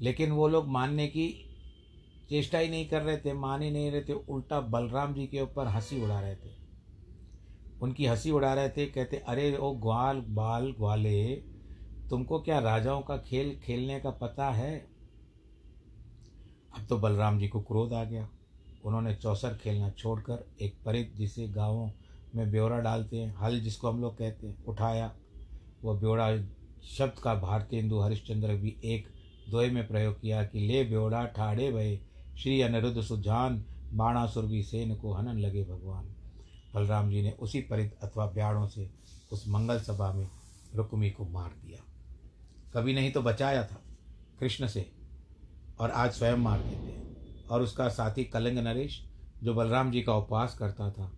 लेकिन 0.00 0.30
वो 0.30 0.48
लोग 0.48 0.68
मानने 0.68 1.06
की 1.06 1.48
चेष्टा 2.28 2.58
ही 2.58 2.68
नहीं 2.68 2.88
कर 2.88 3.02
रहे 3.02 3.16
थे, 3.16 3.32
मान 3.32 3.62
ही 3.62 3.70
नहीं 3.70 3.90
रहे 3.90 4.00
थे, 4.00 4.12
उल्टा 4.12 4.60
बलराम 4.60 5.14
जी 5.14 5.26
के 5.26 5.40
ऊपर 5.40 5.66
हँसी 5.66 6.04
उड़ा 6.04 6.20
रहे 6.20 6.34
थे। 6.34 6.62
उनकी 7.82 8.06
हँसी 8.06 8.30
उड़ा 8.30 8.54
रहे 8.54 8.68
थे, 8.68 8.86
कहते, 8.86 9.16
अरे 9.16 9.56
ओ 9.56 9.72
ग्वाल 9.72 10.20
बाल 10.20 10.72
ग्वाले, 10.72 11.34
तुमको 12.10 12.40
क्या 12.40 12.58
राजाओं 12.58 13.02
का 13.02 13.16
खेल 13.16 13.60
खेलने 13.64 14.00
का 14.00 14.10
पता 14.10 14.50
है? 14.50 14.86
अब 16.78 16.86
तो 16.86 16.98
बलराम 16.98 17.38
जी 17.38 17.48
को 17.48 17.60
क्रोध 17.60 17.92
आ 17.92 18.04
गया। 18.04 18.28
उन्होंने 18.84 19.14
चौसर 19.14 19.54
खेलना 19.54 19.90
छोड़कर 19.90 20.46
एक 20.60 20.74
परित 20.84 21.14
जिसे 21.16 21.48
गाँवों 21.48 21.90
में 22.34 22.50
ब्यौरा 22.50 22.78
डालते 22.78 23.16
हैं, 23.16 23.36
हल 23.40 23.60
जिसको 23.60 23.90
हम 23.90 24.00
लोग 24.00 24.18
कहते 24.18 24.46
हैं, 24.46 24.64
उठाया। 24.64 25.14
वह 25.84 26.00
ब्यौरा 26.00 26.42
शब्द 26.82 27.18
का 27.22 27.34
भारतीय 27.34 27.80
हिंदू 27.80 28.00
हरिश्चंद्र 28.00 28.48
भी 28.48 28.76
एक 28.84 29.08
दोहे 29.50 29.70
में 29.70 29.88
प्रयोग 29.88 30.20
किया 30.20 30.44
कि, 30.44 30.60
ले 30.60 30.84
ब्यौरा, 30.84 31.26
ठाड़े 31.26 31.72
भय, 31.72 32.00
श्री 32.38 32.60
अनिरुद्ध 32.60 33.02
सुजान, 33.02 33.64
बाणासुर 33.92 34.46
भी 34.46 34.62
सेन 34.62 34.94
को 34.94 35.12
हनन 35.12 35.38
लगे 35.38 35.64
भगवान। 35.64 36.04
बलराम 36.74 37.10
जी 37.10 37.22
ने 37.22 37.30
उसी 37.30 37.60
परित 37.60 37.98
अथवा 38.02 38.26
ब्याड़ों 38.26 38.66
से 38.66 38.90
उस 39.32 39.48
मंगल 39.48 39.80
सभा 39.80 40.12
में 40.12 40.28
रुक्मी 40.74 41.10
को 41.10 41.24
मार 41.24 41.48
दिया। 41.48 41.84
कभी 42.74 42.94
नहीं 42.94 43.12
तो 43.12 43.22
बचाया 43.22 43.64
था 43.64 43.82
कृष्ण 44.40 44.66
से, 44.66 44.92
और 45.80 45.90
आज 45.90 46.12
स्वयं 46.12 46.36
मार 46.36 46.58
देते 46.60 46.76
हैं। 46.76 47.11
और 47.50 47.62
उसका 47.62 47.88
साथी 47.88 48.24
कलिंग 48.24 48.58
नरेश, 48.58 49.02
जो 49.42 49.54
बलराम 49.54 49.90
जी 49.90 50.02
का 50.02 50.14
उपवास 50.14 50.56
करता 50.58 50.90
था, 50.90 51.10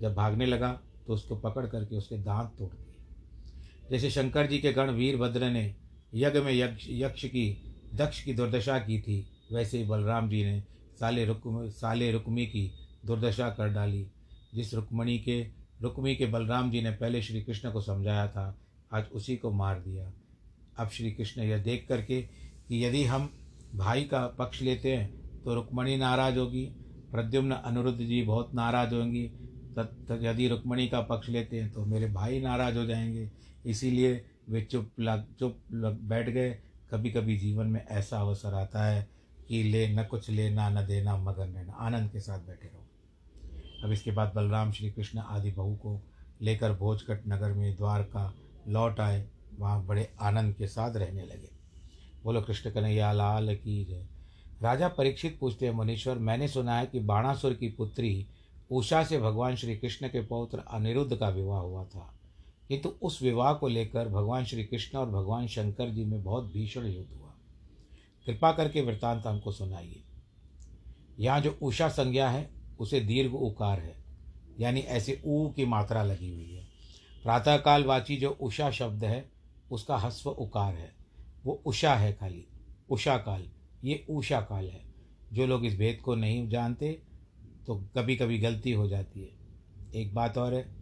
जब 0.00 0.14
भागने 0.14 0.46
लगा 0.46 0.80
तो 1.06 1.12
उसको 1.12 1.36
पकड़ 1.36 1.66
करके 1.66 1.96
उसके 1.96 2.18
दांत 2.18 2.52
तोड़ 2.58 2.70
दिए। 2.70 3.90
जैसे 3.90 4.10
शंकर 4.10 4.46
जी 4.46 4.58
के 4.58 4.72
गण 4.72 4.90
वीरभद्र 4.90 5.50
ने 5.50 5.74
यज्ञ 6.14 6.40
में 6.40 6.52
यक्ष 6.52 6.86
यक्ष 6.90 7.24
की, 7.24 7.74
दक्ष 7.94 8.22
की 8.22 8.34
दुर्दशा 8.34 8.78
की 8.78 9.00
थी, 9.00 9.26
वैसे 9.52 9.78
ही 9.78 9.84
बलराम 9.84 10.28
जी 10.28 10.44
ने 10.44 10.62
साले 11.00 11.24
रुक्म, 11.24 11.68
साले 11.68 12.12
रुक्मी 12.12 12.46
की 12.46 12.70
दुर्दशा 13.06 13.50
कर 13.50 13.68
डाली, 13.68 14.06
जिस 14.54 14.74
रुक्मणी 14.74 15.18
के, 15.18 15.40
रुक्मी 15.82 16.14
के 16.16 16.26
बलराम 16.26 16.70
जी 16.70 16.82
ने 16.82 16.90
पहले 16.90 17.22
श्री 17.22 17.42
कृष्ण 17.42 17.72
को 17.72 17.80
समझाया 17.80 18.26
था, 18.28 18.58
आज 18.92 19.06
उसी 19.12 19.36
को 19.36 19.50
मार 19.50 19.80
दिया। 19.80 20.12
अब 20.78 20.88
श्री 20.88 21.10
कृष्ण 21.10 21.42
यह 21.42 21.62
देख 21.62 21.86
करके 21.88 22.22
कि 22.68 22.84
यदि 22.84 23.04
हम 23.04 23.30
भाई 23.74 24.04
का 24.04 24.26
पक्ष 24.26 24.62
लेते 24.62 24.96
हैं 24.96 25.21
तो 25.44 25.54
रुक्मणी 25.54 25.96
नाराज़ 25.96 26.38
होगी। 26.38 26.64
प्रद्युम्न 27.12 27.52
अनिरुद्ध 27.52 27.98
जी 27.98 28.22
बहुत 28.22 28.54
नाराज़ 28.54 28.94
होंगी। 28.94 29.28
तब 29.76 30.18
यदि 30.22 30.48
रुक्मणी 30.48 30.88
का 30.88 31.00
पक्ष 31.00 31.28
लेते 31.28 31.60
हैं 31.60 31.72
तो 31.72 31.84
मेरे 31.84 32.06
भाई 32.06 32.40
नाराज़ 32.40 32.78
हो 32.78 32.86
जाएँगे। 32.86 33.30
इसीलिए 33.66 34.24
वे 34.48 34.62
चुप 34.62 34.90
लग 35.00 35.34
चुप 35.34 35.58
लग 35.72 36.00
बैठ 36.00 36.28
गए। 36.28 36.58
कभी 36.90 37.10
कभी 37.10 37.38
जीवन 37.38 37.66
में 37.66 37.86
ऐसा 37.86 38.18
अवसर 38.18 38.54
आता 38.54 38.84
है 38.84 39.10
कि 39.48 39.62
ले, 39.62 39.94
न 39.94 40.04
कुछ 40.04 40.30
लेना, 40.30 40.68
न 40.68 40.86
देना 40.86 41.16
मगन 41.16 41.48
रहना। 41.48 41.72
आनंद 41.72 42.10
के 42.10 42.20
साथ 42.20 42.38
बैठे 42.38 42.68
रहो। 42.68 42.88
अब 43.84 43.92
इसके 43.92 44.10
बाद 44.10 44.32
बलराम 44.36 44.72
श्री 44.72 44.90
कृष्ण 44.90 45.18
आदि 45.18 45.50
बहू 45.50 45.74
को 45.74 46.02
लेकर 46.42 46.72
भोजकट 46.72 47.22
नगर 47.28 47.52
में 47.52 47.76
द्वारका 47.76 48.34
लौट 48.68 49.00
आए। 49.00 49.28
वहाँ 49.58 49.86
बड़े 49.86 50.12
आनंद 50.20 50.54
के 50.54 50.66
साथ 50.66 50.96
रहने 50.96 51.22
लगे। 51.22 51.48
बोलो, 52.24 52.40
कृष्ण 52.40 52.70
कन्हैया, 52.70 53.12
लाल 53.12 53.56
की 53.56 53.84
जय। 53.84 54.06
राजा 54.62 54.88
परीक्षित 54.88 55.38
पूछते 55.40 55.66
हैं, 55.66 55.72
मुनीश्वर, 55.72 56.18
मैंने 56.18 56.48
सुना 56.48 56.78
है 56.78 56.86
कि 56.86 57.00
बाणासुर 57.00 57.54
की 57.54 57.68
पुत्री 57.68 58.26
उषा 58.70 59.04
से 59.04 59.18
भगवान 59.18 59.56
श्री 59.56 59.76
कृष्ण 59.76 60.08
के 60.08 60.26
पौत्र 60.26 60.58
अनिरुद्ध 60.58 61.16
का 61.16 61.28
विवाह 61.28 61.60
हुआ 61.60 61.84
था। 61.84 62.18
किंतु 62.68 62.88
उस 62.88 63.22
विवाह 63.22 63.52
को 63.52 63.68
लेकर 63.68 64.08
भगवान 64.08 64.44
श्री 64.44 64.64
कृष्ण 64.64 64.98
और 64.98 65.10
भगवान 65.10 65.46
शंकर 65.46 65.90
जी 65.90 66.04
में 66.04 66.22
बहुत 66.22 66.44
भीषण 66.44 66.86
युद्ध 66.86 67.12
हुआ। 67.12 67.34
कृपा 68.26 68.52
करके 68.52 68.80
वृत्तांत 68.80 69.26
हमको 69.26 69.52
सुनाइए। 69.52 70.02
यहाँ 71.18 71.40
जो 71.40 71.58
उषा 71.62 71.88
संज्ञा 71.88 72.30
है, 72.30 72.50
उसे 72.80 73.00
दीर्घ 73.00 73.34
उकार 73.34 73.80
है, 73.80 74.04
यानी 74.60 74.80
ऐसे 74.80 75.22
ऊ 75.24 75.50
की 75.50 75.64
मात्रा 75.64 76.02
लगी 76.02 76.30
हुई 76.30 76.50
है। 76.50 76.66
प्रातःकाल 77.22 77.84
वाची 77.84 78.16
जो 78.16 78.30
उषा 78.30 78.70
शब्द 78.70 79.04
है, 79.04 79.32
उसका 79.70 79.96
हस्व 79.96 80.30
उकार 80.30 80.74
है। 80.74 80.94
वो 81.44 81.62
उषा 81.66 81.94
है 81.94 82.12
खाली 82.12 82.46
उषा 82.90 83.16
काल 83.16 83.48
ये 83.84 84.06
ऊषा 84.10 84.40
काल 84.40 84.68
है। 84.68 84.80
जो 85.32 85.46
लोग 85.46 85.64
इस 85.64 85.78
भेद 85.78 86.00
को 86.00 86.14
नहीं 86.14 86.48
जानते 86.48 87.02
तो 87.66 87.74
कभी 87.96 88.16
कभी 88.16 88.38
गलती 88.38 88.72
हो 88.72 88.88
जाती 88.88 89.20
है। 89.20 89.30
एक 89.94 90.14
बात 90.14 90.38
और 90.38 90.54
है, 90.54 90.74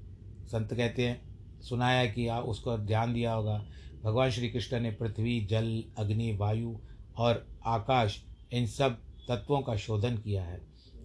संत 0.47 0.75
कहते 0.75 1.07
हैं, 1.07 1.30
सुनाया 1.61 2.07
कि 2.07 2.26
आ, 2.26 2.40
उसको 2.40 2.78
ध्यान 2.78 3.12
दिया 3.14 3.33
होगा। 3.33 3.66
भगवान 4.04 4.30
श्री 4.30 4.49
कृष्ण 4.49 4.80
ने 4.80 4.90
पृथ्वी, 4.90 5.45
जल, 5.45 5.85
अग्नि, 5.99 6.37
वायु 6.37 6.78
और 7.16 7.59
आकाश, 7.66 8.25
इन 8.53 8.66
सब 8.66 9.03
तत्वों 9.29 9.62
का 9.62 9.77
शोधन 9.77 10.16
किया 10.16 10.44
है। 10.44 10.61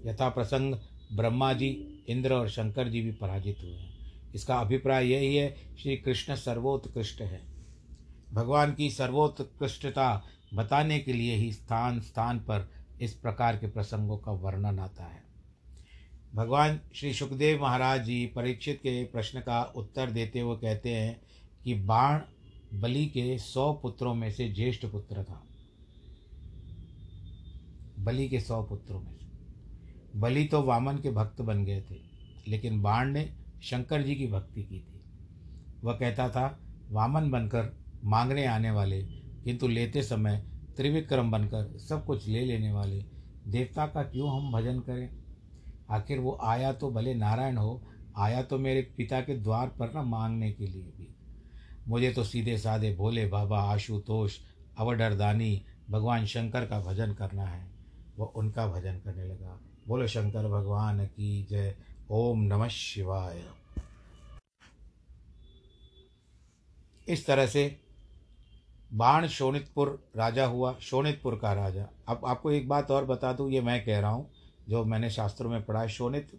यथा 0.06 0.30
प्रसंग 0.30 0.76
ब्रह्मा 1.13 1.54
जी, 1.54 2.04
इंद्र 2.08 2.34
और 2.34 2.50
शंकर 2.50 2.89
जी 2.89 3.02
भी 3.02 3.12
पराजित 3.12 3.58
हुए 3.62 3.74
हैं। 3.74 3.96
इसका 4.36 4.56
अभिप्राय 4.56 5.08
यही 5.08 5.36
है, 5.36 5.56
श्री 5.78 5.98
कृष्ण 5.98 6.36
सर्वोत्कृष्ट 6.36 7.22
है। 7.22 7.41
भगवान 8.34 8.74
की 8.74 8.89
सर्वोत्कृष्टता 8.89 10.24
बताने 10.56 11.00
के 11.00 11.13
लिए 11.13 11.36
ही 11.36 11.52
स्थान 11.54 12.00
स्थान 12.00 12.39
पर 12.39 12.70
इस 13.02 13.13
प्रकार 13.13 13.58
के 13.58 13.68
प्रसंगों 13.68 14.18
का 14.18 14.32
वर्णन 14.32 14.80
आता 14.80 15.04
है। 15.04 15.24
भगवान 16.36 16.80
श्री 16.96 17.13
सुखदेव 17.13 17.62
महाराज 17.62 18.04
जी 18.04 18.26
परीक्षित 18.26 18.78
के 18.78 19.04
प्रश्न 19.04 19.39
का 19.39 19.63
उत्तर 19.63 20.12
देते 20.12 20.39
हुए 20.39 20.56
कहते 20.56 20.94
हैं 20.94 21.22
कि 21.63 21.74
बाण 21.74 22.20
बलि 22.74 23.06
के 23.06 23.38
सौ 23.38 23.74
पुत्रों 23.74 24.13
में 24.13 24.32
से 24.32 24.50
ज्येष्ठ 24.50 24.86
पुत्र 24.86 25.24
था। 25.24 25.44
बलि 28.00 28.30
के 28.30 28.39
सौ 28.39 28.63
पुत्रों 28.63 29.02
में 29.02 29.13
से। 29.13 30.20
बलि 30.20 30.46
तो 30.46 30.62
वामन 30.62 30.98
के 30.98 31.12
भक्त 31.12 31.41
बन 31.41 31.65
गए 31.65 31.82
थे, 31.82 31.96
लेकिन 32.48 32.82
बाण 32.82 33.10
ने 33.10 33.30
शंकर 33.63 34.02
जी 34.02 34.15
की 34.15 34.28
भक्ति 34.28 34.63
की 34.63 34.80
थी। 34.80 35.02
वह 35.84 35.94
कहता 35.94 36.30
था, 36.30 36.60
वामन 36.89 37.32
बनकर 37.32 37.78
मांगने 38.04 38.46
आने 38.46 38.72
वाले 38.72 39.25
किंतु 39.45 39.67
लेते 39.67 40.03
समय 40.03 40.38
त्रिविक्रम 40.77 41.31
बनकर 41.31 41.77
सब 41.77 42.05
कुछ 42.05 42.27
ले 42.27 42.45
लेने 42.45 42.71
वाले 42.71 43.05
देवता 43.47 43.88
का 43.88 44.03
क्यों 44.03 44.29
हम 44.29 44.51
भजन 44.51 44.79
करें? 44.79 45.10
आखिर 45.89 46.19
वो 46.19 46.39
आया 46.43 46.73
तो 46.73 46.91
भले 46.91 47.13
नारायण 47.13 47.58
हो, 47.58 47.88
आया 48.17 48.43
तो 48.43 48.58
मेरे 48.58 48.81
पिता 48.81 49.21
के 49.21 49.38
द्वार 49.38 49.67
पर 49.67 49.93
ना 49.93 50.01
मांगने 50.01 50.51
के 50.51 50.67
लिए 50.67 50.84
भी। 50.84 51.15
मुझे 51.88 52.12
तो 52.12 52.23
सीधे 52.23 52.58
साधे 52.58 52.95
भोले 52.95 53.27
बाबा 53.27 53.60
आशुतोष 53.60 54.39
अवडरदानी, 54.77 55.65
भगवान 55.89 56.25
शंकर 56.25 56.65
का 56.65 56.79
भजन 56.79 57.13
करना 57.13 57.43
है। 57.43 57.71
वह 58.17 58.25
उनका 58.25 58.67
भजन 58.67 58.99
करने 58.99 59.23
लगा। 59.23 59.60
बोलो, 59.88 60.08
शंकर 60.08 60.47
भगवान 60.47 61.05
की 61.05 61.47
जय, 61.49 61.75
ओम 62.10 62.41
नमः 62.41 62.67
शिवाय। 62.67 63.43
इस 67.08 67.25
तरह 67.25 67.47
से 67.47 67.85
बाण 68.95 69.27
शोणितपुर 69.27 69.89
राजा 70.15 70.45
हुआ, 70.45 70.73
शोणितपुर 70.81 71.36
का 71.36 71.51
राजा। 71.53 71.88
अब 72.08 72.21
आपको 72.25 72.51
एक 72.51 72.67
बात 72.69 72.91
और 72.91 73.05
बता 73.05 73.31
दूँ, 73.34 73.49
ये 73.51 73.62
मैं 73.62 73.84
कह 73.86 73.99
रहा 73.99 74.12
हूँ, 74.12 74.29
जो 74.69 74.84
मैंने 74.86 75.10
शास्त्रों 75.10 75.49
में 75.49 75.63
पढ़ा 75.65 75.81
है, 75.81 75.88
शोणित 75.89 76.31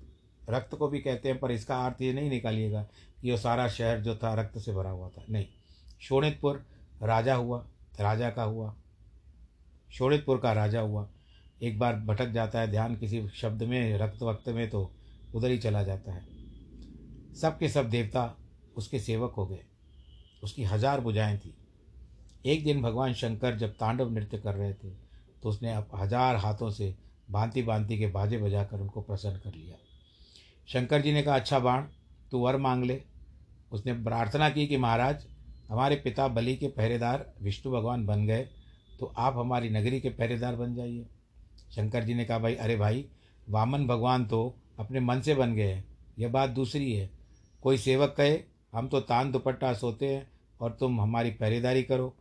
रक्त 0.51 0.75
को 0.75 0.89
भी 0.89 1.01
कहते 1.01 1.29
हैं, 1.29 1.39
पर 1.39 1.51
इसका 1.51 1.79
अर्थ 1.87 2.01
ये 2.03 2.13
नहीं 2.13 2.31
निकालिएगा 2.31 2.83
कि 3.23 3.31
वो 3.31 3.37
सारा 3.37 3.67
शहर 3.69 4.01
जो 4.01 4.15
था 4.17 4.33
रक्त 4.35 4.59
से 4.59 4.73
भरा 4.73 4.91
हुआ 4.91 5.09
था। 5.09 5.25
नहीं, 5.31 5.47
शोणितपुर 6.01 6.65
राजा 7.03 7.35
हुआ, 7.35 7.59
राजा 8.01 8.31
का 8.31 8.43
हुआ, 8.45 8.75
शोणितपुर 9.91 10.39
का 10.39 10.53
राजा 10.53 10.81
हुआ। 10.81 11.07
एक 11.63 11.79
बार 11.79 11.97
भटक 12.07 12.31
जाता 12.31 12.61
है 12.61 12.71
ध्यान 12.71 12.97
किसी 12.97 13.27
शब्द 13.35 13.63
में, 13.63 13.99
रक्त 13.99 14.23
वक्त 14.23 14.49
में 14.49 14.69
तो 14.71 14.91
उधर 15.35 15.51
ही 15.51 15.59
चला 15.59 15.83
जाता 15.83 16.13
है। 16.13 16.25
सब 17.35 17.59
के 17.59 17.69
सब 17.69 17.91
देवता 17.91 18.35
उसके 18.77 18.99
सेवक 19.01 19.35
हो 19.35 19.47
गए, 19.47 19.61
उसकी 20.43 20.65
हज़ार 20.65 21.01
बुझाएँ 21.01 21.39
थी। 21.39 21.55
एक 22.47 22.65
दिन 22.65 22.83
भगवान 22.83 23.13
शंकर 23.15 23.57
जब 23.57 23.73
तांडव 23.73 24.11
नृत्य 24.11 24.39
कर 24.39 24.55
रहे 24.55 24.73
थे 24.75 24.91
तो 25.43 25.49
उसने 25.49 25.73
अब 25.73 25.91
हज़ार 25.95 26.37
हाथों 26.37 26.71
से 26.71 26.95
भांति 27.31 27.63
भांति 27.63 27.99
के 27.99 28.07
बाजे 28.07 28.39
बजाकर 28.39 28.81
उनको 28.81 29.01
प्रसन्न 29.01 29.39
कर 29.39 29.55
लिया। 29.55 29.77
शंकर 30.69 31.03
जी 31.03 31.13
ने 31.13 31.23
कहा 31.23 31.35
अच्छा 31.35 31.59
बाण, 31.59 31.83
तू 32.33 32.39
वर 32.39 32.57
मांग 32.57 32.85
ले। 32.85 33.01
उसने 33.73 33.93
प्रार्थना 33.95 34.49
की 34.51 34.67
कि, 34.67 34.77
महाराज, 34.77 35.27
हमारे 35.71 35.97
पिता 35.97 36.27
बलि 36.29 36.55
के 36.57 36.69
पहरेदार 36.69 37.27
विष्णु 37.43 37.73
भगवान 37.73 38.05
बन 38.07 38.27
गए 38.27 38.49
तो 39.01 39.13
आप 39.17 39.37
हमारी 39.37 39.71
नगरी 39.71 40.01
के 40.01 40.09
पहरेदार 40.11 40.57
बन 40.57 40.75
जाइए। 40.75 41.07
शंकर 41.75 42.05
जी 42.05 42.15
ने 42.15 42.25
कहा, 42.25 42.39
भाई, 42.39 42.55
अरे 42.55 42.77
भाई, 42.77 43.05
वामन 43.49 43.87
भगवान 43.87 44.25
तो 44.27 44.55
अपने 44.79 45.01
मन 45.01 45.21
से 45.21 45.35
बन 45.35 45.55
गए 45.55 45.73
हैं। 45.73 45.85
यह 46.19 46.29
बात 46.29 46.51
दूसरी 46.51 46.93
है। 46.93 47.11
कोई 47.63 47.79
सेवक 47.79 48.15
कहे, 48.17 48.39
हम 48.73 48.89
तो 48.89 49.01
तान 49.03 49.33
दुपट्टा 49.33 49.73
सोते 49.75 50.07
हैं 50.07 50.27
और 50.61 50.77
तुम 50.81 51.01
हमारी 51.01 51.31
पहरेदारी 51.33 51.83
करो। 51.83 52.15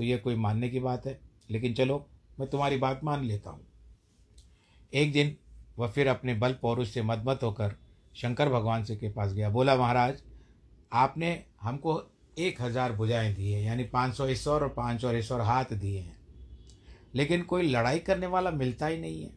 तो 0.00 0.04
ये 0.04 0.16
कोई 0.16 0.34
मानने 0.34 0.68
की 0.68 0.80
बात 0.80 1.06
है। 1.06 1.20
लेकिन 1.50 1.74
चलो, 1.74 2.08
मैं 2.40 2.48
तुम्हारी 2.50 2.76
बात 2.76 3.00
मान 3.04 3.24
लेता 3.24 3.50
हूँ। 3.50 3.66
एक 4.92 5.12
दिन 5.12 5.36
वह 5.78 5.88
फिर 5.88 6.08
अपने 6.08 6.34
बल 6.34 6.52
पौरुष 6.52 6.90
से 6.90 7.02
मदमत 7.02 7.40
होकर 7.42 7.74
शंकर 8.16 8.48
भगवान 8.48 8.84
से 8.84 8.96
के 8.96 9.08
पास 9.08 9.32
गया। 9.32 9.50
बोला, 9.50 9.76
महाराज, 9.76 10.22
आपने 10.92 11.44
हमको 11.60 12.02
एक 12.38 12.62
हज़ार 12.62 12.92
भुजाएँ 12.92 13.34
दी 13.34 13.52
है, 13.52 13.62
यानी 13.64 13.84
पाँच 13.84 14.14
सौ 14.14 14.28
ईश्वर 14.28 14.62
और 14.62 14.68
पाँच 14.68 15.00
सौ 15.00 15.12
ईश्वर 15.12 15.40
हाथ 15.40 15.64
दिए 15.64 16.00
हैं। 16.00 16.16
लेकिन 17.14 17.42
कोई 17.42 17.62
लड़ाई 17.62 17.98
करने 17.98 18.26
वाला 18.26 18.50
मिलता 18.50 18.86
ही 18.86 18.98
नहीं 18.98 19.22
है। 19.22 19.30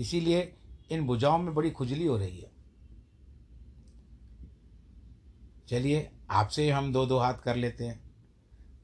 इसीलिए 0.00 0.52
इन 0.90 1.06
भुजाओं 1.06 1.38
में 1.38 1.54
बड़ी 1.54 1.70
खुजली 1.70 2.06
हो 2.06 2.16
रही 2.16 2.38
है। 2.38 2.50
चलिए, 5.68 6.10
आपसे 6.30 6.70
हम 6.70 6.92
दो 6.92 7.06
दो 7.06 7.18
हाथ 7.18 7.34
कर 7.34 7.56
लेते 7.56 7.84
हैं। 7.84 8.08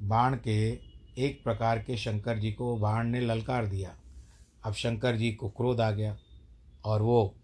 बाण 0.03 0.37
के 0.37 0.94
एक 1.19 1.45
प्रकार 1.45 1.83
के 1.83 1.97
शंकर 1.97 2.39
जी 2.39 2.53
को 2.53 2.77
बाण 2.77 3.07
ने 3.07 3.21
ललकार 3.21 3.67
दिया। 3.67 3.97
अब 4.65 4.73
शंकर 4.73 5.17
जी 5.17 5.33
को 5.33 5.49
क्रोध 5.49 5.81
आ 5.81 5.91
गया 5.91 6.19
और 6.85 7.03
वो 7.03 7.35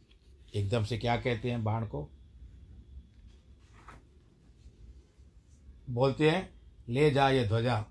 एकदम 0.54 0.84
से 0.84 0.98
क्या 0.98 1.16
कहते 1.16 1.50
हैं 1.50 1.64
बाण 1.64 1.86
को? 1.86 2.10
बोलते 5.90 6.30
हैं, 6.30 6.50
ले 6.88 7.10
जा 7.10 7.30
ये 7.30 7.46
ध्वजा, 7.46 7.86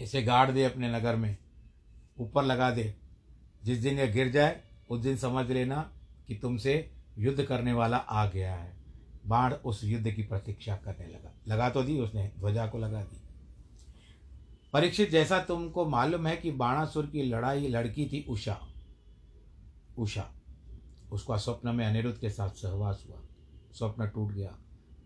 इसे 0.00 0.22
गाड़ 0.22 0.50
दे 0.50 0.64
अपने 0.64 0.92
नगर 0.92 1.16
में, 1.16 1.36
ऊपर 2.18 2.44
लगा 2.44 2.70
दे। 2.70 2.94
जिस 3.64 3.78
दिन 3.78 3.98
यह 3.98 4.06
गिर 4.06 4.32
जाए, 4.32 4.60
उस 4.90 5.00
दिन 5.00 5.16
समझ 5.16 5.50
लेना 5.50 5.92
कि 6.28 6.34
तुमसे 6.34 6.90
युद्ध 7.18 7.44
करने 7.44 7.72
वाला 7.72 7.96
आ 7.96 8.26
गया 8.26 8.54
है। 8.54 8.76
बाण 9.26 9.54
उस 9.54 9.84
युद्ध 9.84 10.10
की 10.10 10.22
प्रतीक्षा 10.22 10.76
करने 10.76 11.06
लगा। 11.06 11.32
लगा 11.48 11.70
तो 11.70 11.82
दी 11.82 11.98
उसने, 12.00 12.32
ध्वजा 12.38 12.66
को 12.66 12.78
लगा 12.78 13.02
दी। 13.02 13.25
परीक्षित, 14.72 15.10
जैसा 15.10 15.38
तुमको 15.38 15.88
मालूम 15.88 16.26
है 16.26 16.36
कि 16.36 16.50
बाणासुर 16.50 17.06
की 17.06 17.22
लड़ाई 17.22 17.68
लड़की 17.68 18.06
थी 18.06 18.26
उषा। 18.28 18.60
उषा। 19.98 20.32
उसका 21.12 21.36
स्वप्न 21.36 21.74
में 21.74 21.86
अनिरुद्ध 21.86 22.18
के 22.18 22.30
साथ 22.30 22.50
सहवास 22.50 23.06
हुआ। 23.08 23.22
स्वप्न 23.72 24.08
टूट 24.08 24.32
गया। 24.32 24.58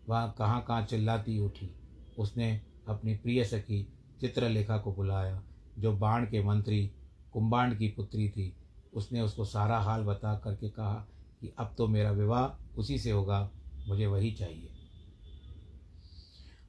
वह 0.09 0.27
कहाँ 0.27 0.65
कहाँ 0.69 0.85
चिल्लाती 0.85 1.39
उठी। 1.39 1.75
उसने 2.19 2.61
अपनी 2.89 3.15
प्रिय 3.15 3.45
सखी 3.45 3.93
चित्रलेखा 4.21 4.79
को 4.79 4.93
बुलाया, 4.93 5.43
जो 5.79 5.93
बाण 5.93 6.25
के 6.25 6.43
मंत्री, 6.43 6.91
कुंभांड 7.33 7.79
की 7.79 7.89
पुत्री 7.89 8.29
थी। 8.29 8.57
उसने 8.95 9.21
उसको 9.21 9.45
सारा 9.45 9.79
हाल 9.79 10.03
बता 10.03 10.39
करके 10.39 10.71
कहा 10.71 11.09
कि 11.41 11.55
अब 11.59 11.75
तो 11.79 11.89
मेरा 11.89 12.11
विवाह 12.11 12.77
उसी 12.77 12.99
से 12.99 13.11
होगा, 13.11 13.51
मुझे 13.89 14.07
वही 14.07 14.33
चाहिए। 14.33 14.71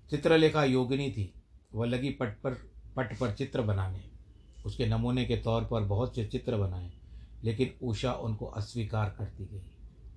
चित्रलेखा 0.09 0.63
योगिनी 0.63 1.11
थी। 1.11 1.33
वह 1.73 1.85
लगी 1.85 2.09
पट 2.09 2.41
पर 2.41 2.70
पट 2.95 3.17
पर 3.19 3.31
चित्र 3.31 3.61
बनाने, 3.61 4.03
उसके 4.65 4.85
नमूने 4.85 5.25
के 5.25 5.35
तौर 5.37 5.63
पर 5.63 5.83
बहुत 5.83 6.15
से 6.15 6.25
चित्र 6.25 6.57
बनाए, 6.57 6.91
लेकिन 7.43 7.73
उषा 7.81 8.13
उनको 8.13 8.45
अस्वीकार 8.45 9.09
करती 9.09 9.45
गई। 9.45 9.61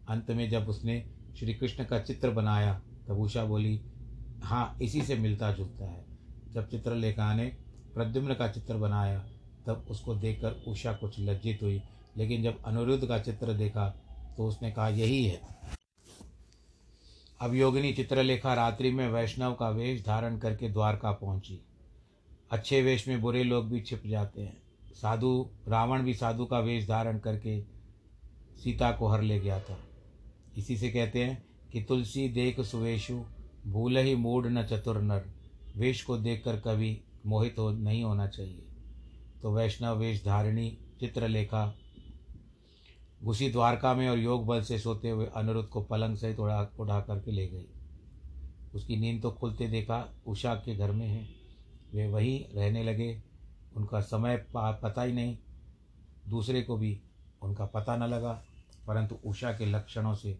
अंत 0.08 0.30
में 0.30 0.48
जब 0.50 0.68
उसने 0.68 1.04
श्री 1.38 1.54
कृष्ण 1.54 1.84
का 1.84 1.98
चित्र 1.98 2.30
बनाया, 2.30 2.80
तब 3.08 3.20
उषा 3.20 3.44
बोली 3.44 3.80
हाँ 4.42 4.76
इसी 4.82 5.02
से 5.02 5.14
मिलता 5.16 5.52
जुलता 5.52 5.84
है। 5.84 6.04
जब 6.52 6.68
चित्रलेखा 6.70 7.34
ने 7.34 7.46
प्रद्युम्न 7.94 8.34
का 8.34 8.48
चित्र 8.48 8.76
बनाया, 8.76 9.18
तब 9.66 9.87
उसको 9.90 10.14
देखकर 10.14 10.62
उषा 10.68 10.92
कुछ 10.92 11.18
लज्जित 11.20 11.62
हुई, 11.62 11.82
लेकिन 12.16 12.42
जब 12.42 12.62
अनिरुद्ध 12.64 13.06
का 13.08 13.18
चित्र 13.18 13.52
देखा 13.52 13.88
तो 14.37 14.46
उसने 14.46 14.70
कहा, 14.72 14.88
यही 14.88 15.24
है। 15.24 15.40
अब 17.40 17.54
योगिनी 17.54 17.92
चित्रलेखा 17.92 18.54
रात्रि 18.54 18.90
में 18.90 19.08
वैष्णव 19.08 19.54
का 19.54 19.68
वेश 19.68 20.04
धारण 20.06 20.38
करके 20.38 20.68
द्वारका 20.68 21.12
पहुँची। 21.12 21.60
अच्छे 22.54 22.82
वेश 22.82 23.08
में 23.08 23.20
बुरे 23.20 23.44
लोग 23.44 23.68
भी 23.68 23.80
छिप 23.80 24.02
जाते 24.06 24.42
हैं। 24.42 24.62
साधु, 24.92 25.50
रावण 25.68 26.02
भी 26.02 26.14
साधु 26.14 26.44
का 26.44 26.58
वेश 26.58 26.88
धारण 26.88 27.18
करके 27.18 27.60
सीता 28.56 28.92
को 28.92 29.08
हर 29.08 29.22
ले 29.22 29.40
गया 29.40 29.60
था। 29.60 29.78
इसी 30.56 30.76
से 30.76 30.90
कहते 30.90 31.24
हैं 31.24 31.44
कि 31.72 31.82
तुलसी 31.82 32.28
देख 32.28 32.60
सुवेशु, 32.60 33.24
भूल 33.66 33.96
ही 33.96 34.14
मूड 34.14 34.46
न 34.46 34.62
चतुर 34.62 35.02
नर। 35.02 35.24
वेश 35.76 36.02
को 36.02 36.18
देखकर 36.18 36.56
कभी 36.56 37.00
मोहित 37.26 37.58
हो 37.58 37.70
नहीं 37.70 38.04
होना 38.04 38.26
चाहिए। 38.26 38.66
तो 39.42 39.52
वैष्णव 39.52 39.98
वेश 39.98 40.24
धारिणी, 40.24 40.78
चित्रलेखा, 41.00 41.74
घुसी 43.24 43.50
द्वारका 43.50 43.94
में 43.94 44.08
और 44.08 44.18
योग 44.18 44.46
बल 44.46 44.62
से 44.62 44.78
सोते 44.78 45.10
हुए 45.10 45.26
अनिरुद्ध 45.26 45.68
को 45.68 45.82
पलंग 45.82 46.16
सहित 46.16 46.38
उड़ा 46.38 46.70
उड़ा 46.80 47.00
करके 47.00 47.30
ले 47.30 47.46
गई। 47.46 47.66
उसकी 48.74 48.96
नींद 48.96 49.22
तो 49.22 49.30
खुलते 49.30 49.66
देखा, 49.66 50.14
उषा 50.26 50.54
के 50.54 50.76
घर 50.76 50.92
में 50.92 51.06
है। 51.06 51.43
वे 51.94 52.07
वहीं 52.09 52.44
रहने 52.54 52.83
लगे। 52.85 53.22
उनका 53.76 54.00
समय 54.00 54.37
पता 54.57 55.02
ही 55.02 55.12
नहीं। 55.12 55.37
दूसरे 56.28 56.62
को 56.62 56.76
भी 56.76 57.00
उनका 57.42 57.66
पता 57.66 57.96
न 57.96 58.02
लगा, 58.02 58.33
परंतु 58.87 59.16
उषा 59.24 59.52
के 59.52 59.66
लक्षणों 59.66 60.14
से 60.14 60.38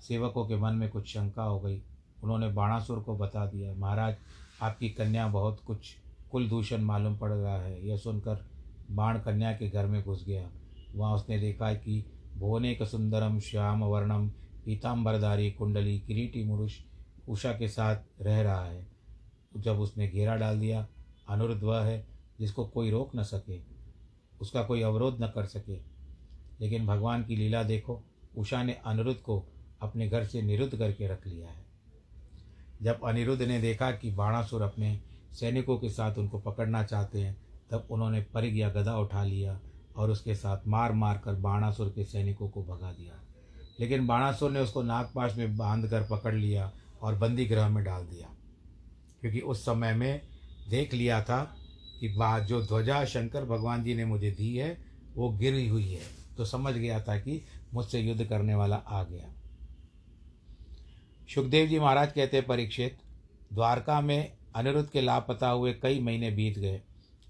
सेवकों 0.00 0.46
के 0.46 0.56
मन 0.56 0.72
में 0.72 0.88
कुछ 0.90 1.08
शंका 1.08 1.42
हो 1.42 1.60
गई। 1.60 1.80
उन्होंने 2.22 2.48
बाणासुर 2.48 3.00
को 3.00 3.16
बता 3.16 3.46
दिया, 3.46 3.74
महाराज, 3.74 4.16
आपकी 4.62 4.88
कन्या 4.88 5.26
बहुत 5.28 5.60
कुछ, 5.66 5.94
कुल 6.32 6.48
दूषण 6.48 6.82
मालूम 6.82 7.16
पड़ 7.16 7.32
रहा 7.32 7.58
है। 7.58 7.86
यह 7.86 7.96
सुनकर 7.96 8.44
बाण 8.90 9.18
कन्या 9.18 9.52
के 9.52 9.68
घर 9.68 9.86
में 9.86 10.02
घुस 10.02 10.24
गया। 10.26 10.48
वहाँ 10.94 11.14
उसने 11.14 11.38
देखा 11.38 11.72
कि 11.74 12.04
भुवनेक 12.36 12.82
सुंदरम 12.82 13.38
श्याम 13.40 13.84
वर्णम 13.84 14.28
पीताम्बरधारी 14.64 15.50
कुंडली 15.50 15.98
किरीटी 15.98 16.44
मुरुष 16.44 16.78
उषा 17.28 17.52
के 17.52 17.68
साथ 17.68 17.96
रह 18.20 18.40
रहा 18.42 18.64
है। 18.64 18.86
जब 19.56 19.80
उसने 19.80 20.08
घेरा 20.08 20.36
डाल 20.36 20.60
दिया 20.60 20.86
अनुरुद्ध 21.28 21.62
वह 21.62 21.82
है 21.82 22.06
जिसको 22.40 22.66
कोई 22.66 22.90
रोक 22.90 23.16
न 23.16 23.22
सके, 23.22 23.60
उसका 24.40 24.62
कोई 24.62 24.82
अवरोध 24.82 25.22
न 25.22 25.26
कर 25.26 25.46
सके। 25.46 25.76
लेकिन 26.60 26.86
भगवान 26.86 27.24
की 27.24 27.36
लीला 27.36 27.62
देखो, 27.62 28.02
उषा 28.36 28.62
ने 28.62 28.72
अनिरुद्ध 28.86 29.20
को 29.20 29.42
अपने 29.82 30.08
घर 30.08 30.24
से 30.24 30.42
निरुद्ध 30.42 30.76
करके 30.78 31.08
रख 31.08 31.26
लिया 31.26 31.48
है। 31.48 31.64
जब 32.82 33.04
अनिरुद्ध 33.04 33.42
ने 33.42 33.60
देखा 33.60 33.90
कि 33.90 34.10
बाणासुर 34.10 34.62
अपने 34.62 35.00
सैनिकों 35.32 35.78
के 35.78 35.88
साथ 35.88 36.18
उनको 36.18 36.38
पकड़ना 36.38 36.82
चाहते 36.84 37.20
हैं, 37.20 37.36
तब 37.70 37.88
उन्होंने 37.90 38.20
परिग 38.34 38.58
या 38.58 38.68
गदा 38.70 38.98
उठा 38.98 39.24
लिया 39.24 39.60
और 39.96 40.10
उसके 40.10 40.34
साथ 40.34 40.66
मार 40.66 40.92
मार 40.92 41.18
कर 41.18 41.34
बाणासुर 41.34 41.88
के 41.88 42.04
सैनिकों 42.04 42.48
को 42.48 42.62
भगा 42.62 42.92
दिया। 42.92 43.20
लेकिन 43.80 44.06
बाणासुर 44.06 44.50
ने 44.50 44.60
उसको 44.60 44.82
नागपाश 44.82 45.36
में 45.36 45.56
बाँध 45.56 45.88
कर 45.90 46.06
पकड़ 46.10 46.34
लिया 46.34 46.72
और 47.02 47.14
बंदी 47.14 47.46
गृह 47.46 47.68
में 47.68 47.84
डाल 47.84 48.04
दिया, 48.04 48.28
क्योंकि 49.20 49.40
उस 49.40 49.64
समय 49.64 49.94
में 49.94 50.20
देख 50.68 50.94
लिया 50.94 51.22
था 51.22 51.56
कि 52.00 52.08
बा 52.08 52.38
जो 52.38 52.62
ध्वजा 52.62 53.04
शंकर 53.04 53.44
भगवान 53.44 53.84
जी 53.84 53.94
ने 53.94 54.04
मुझे 54.04 54.30
दी 54.30 54.56
है, 54.56 54.78
वो 55.14 55.28
गिरी 55.30 55.68
हुई 55.68 55.92
है। 55.92 56.02
तो 56.36 56.44
समझ 56.44 56.74
गया 56.74 57.00
था 57.00 57.18
कि 57.18 57.44
मुझसे 57.74 58.00
युद्ध 58.00 58.24
करने 58.24 58.54
वाला 58.54 58.76
आ 58.76 59.02
गया। 59.04 59.32
सुखदेव 61.34 61.68
जी 61.68 61.78
महाराज 61.78 62.12
कहते 62.12 62.40
परीक्षित, 62.40 62.98
द्वारका 63.52 64.00
में 64.00 64.32
अनिरुद्ध 64.54 64.88
के 64.90 65.00
लापता 65.00 65.48
हुए 65.48 65.72
कई 65.72 66.00
महीने 66.00 66.30
बीत 66.30 66.58
गए। 66.58 66.80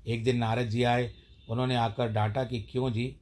एक 0.06 0.24
दिन 0.24 0.36
नारद 0.36 0.68
जी 0.68 0.82
आए, 0.82 1.10
उन्होंने 1.48 1.76
आकर 1.76 2.08
डांटा 2.08 2.44
कि, 2.44 2.60
क्यों 2.60 2.92
जी, 2.92 3.16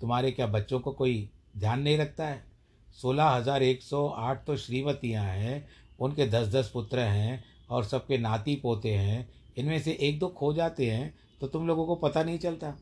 तुम्हारे 0.00 0.30
क्या 0.30 0.46
बच्चों 0.46 0.80
को 0.80 0.92
कोई 0.92 1.30
ध्यान 1.56 1.80
नहीं 1.80 1.98
रखता 1.98 2.26
है? 2.26 2.44
सोलह 2.92 3.24
हज़ार 3.24 3.62
एक 3.62 3.82
सौ 3.82 4.08
आठ 4.08 4.46
तो 4.46 4.56
श्रीमतियाँ 4.56 5.24
हैं, 5.24 5.68
उनके 6.00 6.26
दस 6.26 6.48
दस 6.48 6.70
पुत्र 6.70 6.98
हैं 6.98 7.44
और 7.70 7.84
सबके 7.84 8.18
नाती 8.18 8.56
पोते 8.56 8.94
हैं 8.94 9.41
इनमें 9.56 9.78
से 9.78 9.92
एक 10.00 10.18
दो 10.18 10.28
खो 10.30 10.52
जाते 10.54 10.90
हैं 10.90 11.12
तो 11.40 11.46
तुम 11.48 11.66
लोगों 11.66 11.86
को 11.86 11.94
पता 11.98 12.22
नहीं 12.22 12.38
चलता। 12.38 12.76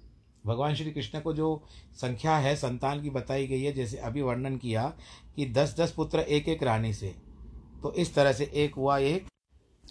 भगवान 0.44 0.74
श्री 0.74 0.90
कृष्ण 0.90 1.20
को 1.20 1.32
जो 1.34 1.62
संख्या 1.94 2.36
है, 2.36 2.54
संतान 2.56 3.02
की 3.02 3.10
बताई 3.10 3.46
गई 3.46 3.62
है, 3.62 3.72
जैसे 3.72 3.96
अभी 3.98 4.22
वर्णन 4.22 4.56
किया 4.56 4.84
कि 5.36 5.46
दस 5.48 5.74
दस 5.78 5.92
पुत्र 5.92 6.18
एक 6.18 6.48
एक 6.48 6.62
रानी 6.62 6.92
से। 6.94 7.14
तो 7.82 7.92
इस 7.94 8.14
तरह 8.14 8.32
से 8.32 8.50
एक 8.54 8.74
हुआ 8.74 8.98
एक, 8.98 9.26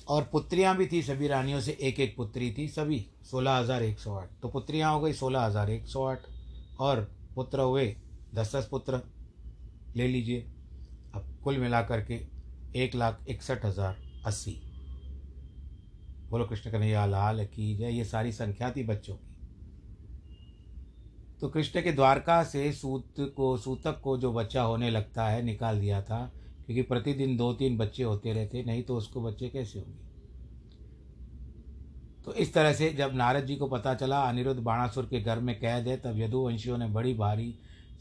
और 0.08 0.30
पुत्रियाँ 0.32 0.76
भी 0.78 0.88
थी, 0.88 1.02
सभी 1.04 1.28
रानियों 1.28 1.60
से 1.62 1.78
एक 1.82 2.00
एक 2.00 2.16
पुत्री 2.16 2.52
थी, 2.52 2.68
सभी। 2.68 3.06
सोलह 3.24 3.52
हज़ार 3.52 3.84
एक 3.84 4.00
सौ 4.00 4.14
आठ। 4.14 4.30
तो 4.42 4.50
पुत्रियाँ 4.50 4.94
हो 4.94 5.00
गई 5.00 5.14
सोलह 5.14 5.42
हज़ार 5.42 5.70
एक 5.70 5.88
सौ 5.88 6.06
आठ, 6.06 6.26
और 6.80 7.02
पुत्र 7.36 7.60
हुए 7.62 7.86
दस 8.36 8.56
दस 8.56 8.68
पुत्र। 8.72 9.02
ले 9.96 10.08
लीजिए। 10.08 10.40
अब 11.16 11.40
कुल 11.44 11.58
मिलाकर 11.58 12.02
के 12.02 12.20
एक 12.76 12.96
लाख 12.96 13.26
इकसठ 13.30 13.66
हज़ार 13.66 13.98
अस्सी। 14.26 14.60
बोलो 16.30 16.46
कृष्ण 16.46 16.72
कन्हैया, 16.72 17.06
लाल 17.06 17.46
की 17.46 17.76
जय। 17.78 17.90
ये 17.90 18.06
सारी 18.06 18.32
संख्या 18.32 18.72
थी 18.72 18.84
बच्चों 18.84 19.16
की। 19.16 19.28
तो 21.42 21.50
कृष्ण 21.50 21.82
के 21.82 21.92
द्वारका 21.92 22.44
से 22.44 22.72
सूत 22.72 23.14
को, 23.20 23.58
सूतक 23.58 24.02
को 24.02 24.18
जो 24.18 24.34
बच्चा 24.34 24.62
होने 24.62 24.90
लगता 24.90 25.28
है, 25.28 25.42
निकाल 25.42 25.80
दिया 25.80 26.02
था, 26.02 26.32
क्योंकि 26.66 26.82
प्रतिदिन 26.82 27.38
दो 27.38 27.54
तीन 27.54 27.78
बच्चे 27.78 28.04
होते 28.04 28.34
रहते 28.34 28.64
नहीं 28.64 28.84
तो 28.84 28.98
उसको 28.98 29.22
बच्चे 29.22 29.50
कैसे 29.50 29.80
होंगे? 29.80 30.08
तो 32.26 32.34
इस 32.34 32.54
तरह 32.54 32.74
से 32.74 32.90
जब 32.90 33.12
नारद 33.14 33.46
जी 33.46 33.56
को 33.56 33.68
पता 33.68 33.94
चला, 33.94 34.22
अनिरुद्ध 34.22 34.60
बाणासुर 34.62 35.06
के 35.06 35.22
घर 35.22 35.40
में 35.40 35.60
कैद 35.60 35.88
है, 35.88 35.98
तब 35.98 36.20
यदुवंशियों 36.20 36.78
ने 36.78 36.88
बड़ी 36.88 37.14
भारी 37.14 37.56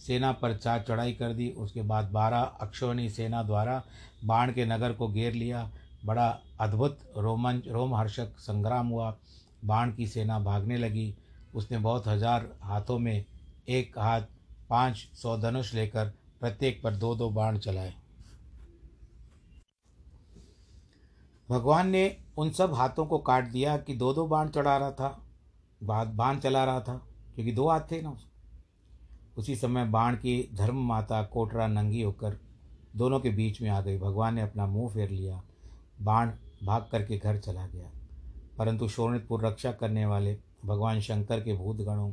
सेना 0.07 0.33
पर 0.33 0.57
चार 0.57 0.85
चढ़ाई 0.88 1.12
कर 1.12 1.33
दी। 1.33 1.51
उसके 1.51 1.83
बाद 1.83 2.11
बारह 2.12 2.38
अक्षोणी 2.38 3.09
सेना 3.11 3.43
द्वारा 3.43 3.83
बाण 4.25 4.53
के 4.53 4.64
नगर 4.64 4.93
को 4.93 5.09
घेर 5.09 5.33
लिया। 5.33 5.71
बड़ा 6.03 6.29
अद्भुत 6.61 6.99
रोमांच 7.17 7.69
रोमहर्षक 7.69 8.39
संग्राम 8.39 8.89
हुआ। 8.89 9.17
बाण 9.65 9.93
की 9.93 10.07
सेना 10.07 10.39
भागने 10.41 10.77
लगी। 10.77 11.15
उसने 11.55 11.79
बहुत 11.79 12.07
हज़ार 12.07 12.49
हाथों 12.63 12.99
में 12.99 13.25
एक 13.69 13.99
हाथ, 13.99 14.23
पाँच 14.71 15.09
सौ 15.15 15.37
धनुष 15.39 15.73
लेकर 15.75 16.13
प्रत्येक 16.41 16.81
पर 16.83 16.97
दो 16.97 17.15
दो 17.15 17.31
बाण 17.31 17.59
चलाए। 17.59 17.95
भगवान 21.49 21.89
ने 21.89 22.17
उन 22.39 22.51
सब 22.51 22.75
हाथों 22.75 23.07
को 23.07 23.19
काट 23.19 23.51
दिया 23.51 23.77
कि 23.77 23.95
दो 23.97 24.13
दो 24.15 24.27
बाण 24.27 24.49
चढ़ा 24.49 24.77
रहा 24.77 24.91
था। 24.93 25.09
बाण 25.83 26.39
चला 26.39 26.65
रहा 26.65 26.81
था, 26.81 26.95
क्योंकि 27.35 27.53
दो 27.53 27.69
हाथ 27.71 27.81
थे 27.91 28.01
ना 28.03 28.17
उसी 29.37 29.55
समय 29.57 29.85
बाण 29.87 30.15
की 30.17 30.51
धर्म 30.55 30.77
माता 30.87 31.23
कोटरा 31.25 31.67
नंगी 31.67 32.03
होकर 32.03 32.39
दोनों 32.97 33.21
के 33.21 33.31
बीच 33.31 33.61
में 33.63 33.69
आ 33.71 33.81
गई। 33.81 33.99
भगवान 33.99 34.35
ने 34.35 34.43
अपना 34.43 34.67
मुँह 34.67 34.93
फेर 34.95 35.11
लिया। 35.11 35.43
बाण 36.03 36.31
भाग 36.65 36.87
करके 36.93 37.19
घर 37.19 37.39
चला 37.39 37.67
गया। 37.67 37.91
परंतु 38.59 38.89
शोणितपुर 38.89 39.47
रक्षा 39.47 39.73
करने 39.73 40.07
वाले 40.07 40.39
भगवान 40.65 41.01
शंकर 41.01 41.41
के 41.41 41.53
भूतगणों 41.53 42.13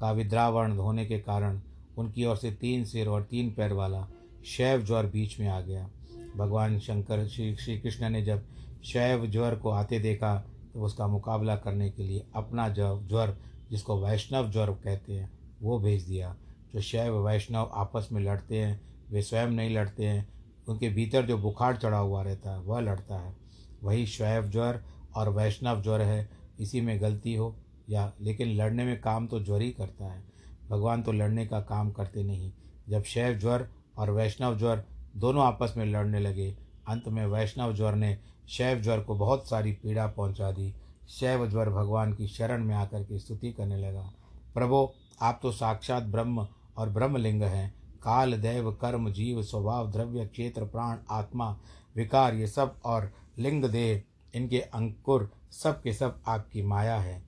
का 0.00 0.12
विद्रावरण 0.12 0.72
होने 0.72 1.06
के 1.06 1.18
कारण 1.18 1.60
उनकी 1.98 2.24
ओर 2.24 2.36
से 2.36 2.52
तीन 2.52 2.84
सिर 2.84 3.08
और 3.08 3.22
तीन 3.22 3.50
पैर 3.50 3.72
वाला 3.72 4.06
शैव 4.44 4.82
ज्वर 4.82 5.06
बीच 5.06 5.40
में 5.40 5.48
आ 5.48 5.60
गया। 5.60 5.88
भगवान 6.36 6.78
शंकर 6.78 7.28
श्री 7.28 7.56
श्री 7.56 7.78
कृष्ण 7.78 8.10
ने 8.10 8.22
जब 8.22 8.44
शैव 8.84 9.26
ज्वर 9.26 9.54
को 9.54 9.70
आते 9.70 9.98
देखा 9.98 10.44
तो 10.74 10.82
उसका 10.82 11.06
मुकाबला 11.06 11.56
करने 11.56 11.90
के 11.90 12.02
लिए 12.02 12.26
अपना 12.34 12.68
ज्वर, 12.68 13.36
जिसको 13.70 14.04
वैष्णव 14.04 14.50
ज्वर 14.50 14.70
कहते 14.70 15.12
हैं, 15.12 15.30
वो 15.62 15.78
भेज 15.78 16.02
दिया। 16.02 16.36
जो 16.74 16.80
शैव 16.80 17.26
वैष्णव 17.26 17.70
आपस 17.74 18.08
में 18.12 18.22
लड़ते 18.22 18.58
हैं, 18.58 18.80
वे 19.10 19.22
स्वयं 19.22 19.46
नहीं 19.46 19.74
लड़ते 19.76 20.04
हैं 20.04 20.28
उनके 20.68 20.88
भीतर 20.88 21.26
जो 21.26 21.38
बुखार 21.38 21.76
चढ़ा 21.76 21.98
हुआ 21.98 22.22
रहता 22.22 22.52
है, 22.52 22.60
वह 22.60 22.80
लड़ता 22.80 23.18
है। 23.18 23.36
वही 23.82 24.06
शैव 24.06 24.50
ज्वर 24.50 24.84
और 25.16 25.28
वैष्णव 25.28 25.82
ज्वर 25.82 26.02
है, 26.02 26.30
इसी 26.60 26.80
में 26.80 27.00
गलती 27.00 27.34
हो 27.34 27.56
या, 27.90 28.12
लेकिन 28.20 28.48
लड़ने 28.48 28.84
में 28.84 29.00
काम 29.00 29.26
तो 29.26 29.40
ज्वर 29.40 29.62
ही 29.62 29.70
करता 29.70 30.04
है। 30.04 30.24
भगवान 30.70 31.02
तो 31.02 31.12
लड़ने 31.12 31.46
का 31.46 31.60
काम 31.60 31.90
करते 31.90 32.22
नहीं। 32.22 32.52
जब 32.88 33.02
शैव 33.02 33.38
ज्वर 33.38 33.68
और 33.98 34.10
वैष्णव 34.10 34.58
ज्वर 34.58 34.84
दोनों 35.16 35.46
आपस 35.46 35.74
में 35.76 35.86
लड़ने 35.86 36.20
लगे, 36.20 36.56
अंत 36.88 37.08
में 37.08 37.26
वैष्णव 37.26 37.74
ज्वर 37.74 37.94
ने 37.94 38.18
शैव 38.48 38.80
ज्वर 38.80 39.00
को 39.00 39.14
बहुत 39.14 39.48
सारी 39.48 39.72
पीड़ा 39.72 40.06
पहुँचा 40.06 40.52
दी। 40.52 40.74
शैव 41.08 41.50
ज्वर 41.50 41.70
भगवान 41.70 42.14
की 42.14 42.26
शरण 42.26 42.64
में 42.64 42.74
आकर 42.74 43.04
के 43.04 43.18
स्तुति 43.18 43.52
करने 43.52 43.76
लगा। 43.76 44.12
प्रभो, 44.54 44.94
आप 45.22 45.40
तो 45.42 45.52
साक्षात 45.52 46.02
ब्रह्म 46.02 46.48
और 46.76 46.90
ब्रह्मलिंग 46.90 47.42
हैं। 47.42 47.81
काल, 48.02 48.34
दैव, 48.34 48.72
कर्म, 48.72 49.10
जीव, 49.10 49.42
स्वभाव, 49.42 49.90
द्रव्य, 49.90 50.26
क्षेत्र, 50.26 50.64
प्राण, 50.64 50.98
आत्मा, 51.10 51.58
विकार, 51.96 52.34
ये 52.34 52.46
सब 52.46 52.80
और 52.84 53.12
लिंग, 53.38 53.64
देह, 53.64 54.02
इनके 54.34 54.60
अंकुर, 54.60 55.30
सब 55.50 55.82
के 55.82 55.92
सब 55.92 56.22
आपकी 56.26 56.62
माया 56.62 56.96
है। 56.96 57.22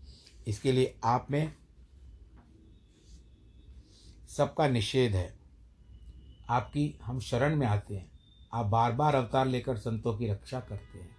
इसके 0.46 0.72
लिए 0.72 0.98
आप 1.04 1.26
में 1.30 1.52
सबका 4.28 4.68
निषेध 4.68 5.14
है। 5.14 5.34
आपकी 6.48 6.98
हम 7.04 7.20
शरण 7.20 7.56
में 7.56 7.66
आते 7.66 7.96
हैं। 7.96 8.12
आप 8.52 8.66
बार 8.66 8.92
बार 8.92 9.14
अवतार 9.14 9.46
लेकर 9.46 9.76
संतों 9.76 10.18
की 10.18 10.28
रक्षा 10.28 10.60
करते 10.60 10.98
हैं 10.98 11.16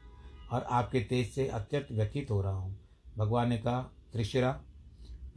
और 0.52 0.64
आपके 0.64 1.00
तेज 1.00 1.30
से 1.30 1.48
अत्यंत 1.48 1.88
व्यथित 1.92 2.32
हो 2.32 2.42
रहा 2.42 2.58
हूँ। 2.58 2.80
भगवान 3.18 3.50
ने 3.50 3.58
कहा, 3.58 3.82
त्रिशिरा, 3.82 4.62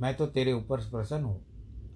मैं 0.00 0.16
तो 0.16 0.26
तेरे 0.26 0.52
ऊपर 0.52 0.80
प्रसन्न 0.80 1.24
हूँ। 1.24 1.46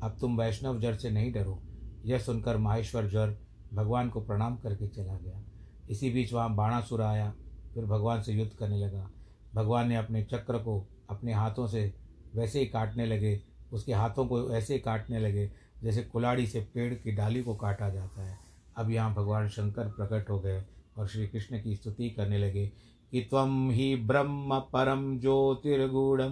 अब 0.02 0.16
तुम 0.20 0.38
वैष्णव 0.38 0.80
जड़ 0.80 0.96
से 0.96 1.10
नहीं 1.10 1.32
डरो। 1.32 1.62
यह 2.04 2.18
सुनकर 2.18 2.56
माहेश्वर 2.56 3.08
ज्वर 3.08 3.36
भगवान 3.74 4.08
को 4.08 4.20
प्रणाम 4.20 4.56
करके 4.56 4.88
चला 4.88 5.14
गया। 5.14 5.42
इसी 5.90 6.10
बीच 6.10 6.32
वहाँ 6.32 6.54
बाणासुर 6.54 7.02
आया, 7.02 7.32
फिर 7.74 7.84
भगवान 7.84 8.22
से 8.22 8.32
युद्ध 8.32 8.52
करने 8.52 8.78
लगा। 8.78 9.10
भगवान 9.54 9.88
ने 9.88 9.96
अपने 9.96 10.22
चक्र 10.24 10.58
को 10.58 10.86
अपने 11.10 11.32
हाथों 11.32 11.66
से 11.66 11.92
वैसे 12.34 12.60
ही 12.60 12.66
काटने 12.66 13.06
लगे, 13.06 13.40
उसके 13.72 13.92
हाथों 13.92 14.26
को 14.26 14.50
ऐसे 14.50 14.74
ही 14.74 14.80
काटने 14.80 15.18
लगे 15.18 15.50
जैसे 15.82 16.02
कुलाड़ी 16.02 16.46
से 16.46 16.60
पेड़ 16.74 16.94
की 16.94 17.12
डाली 17.12 17.42
को 17.42 17.54
काटा 17.54 17.88
जाता 17.90 18.22
है। 18.22 18.38
अब 18.76 18.90
यहाँ 18.90 19.14
भगवान 19.14 19.48
शंकर 19.48 19.88
प्रकट 19.88 20.30
हो 20.30 20.38
गए 20.40 20.64
और 20.98 21.08
श्री 21.08 21.26
कृष्ण 21.28 21.62
की 21.62 21.76
स्तुति 21.76 22.10
करने 22.10 22.38
लगे 22.38 22.66
कि 23.10 23.20
तम 23.20 23.70
ही 23.72 23.96
ब्रह्म 23.96 24.58
परम 24.72 25.18
ज्योतिर्गूढ़ 25.20 26.22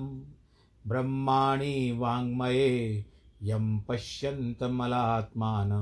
ब्रह्माणी 0.86 1.98
वाङ्मये 1.98 3.04
यम 3.40 3.78
पश्यन्तमलात्मान 3.80 5.72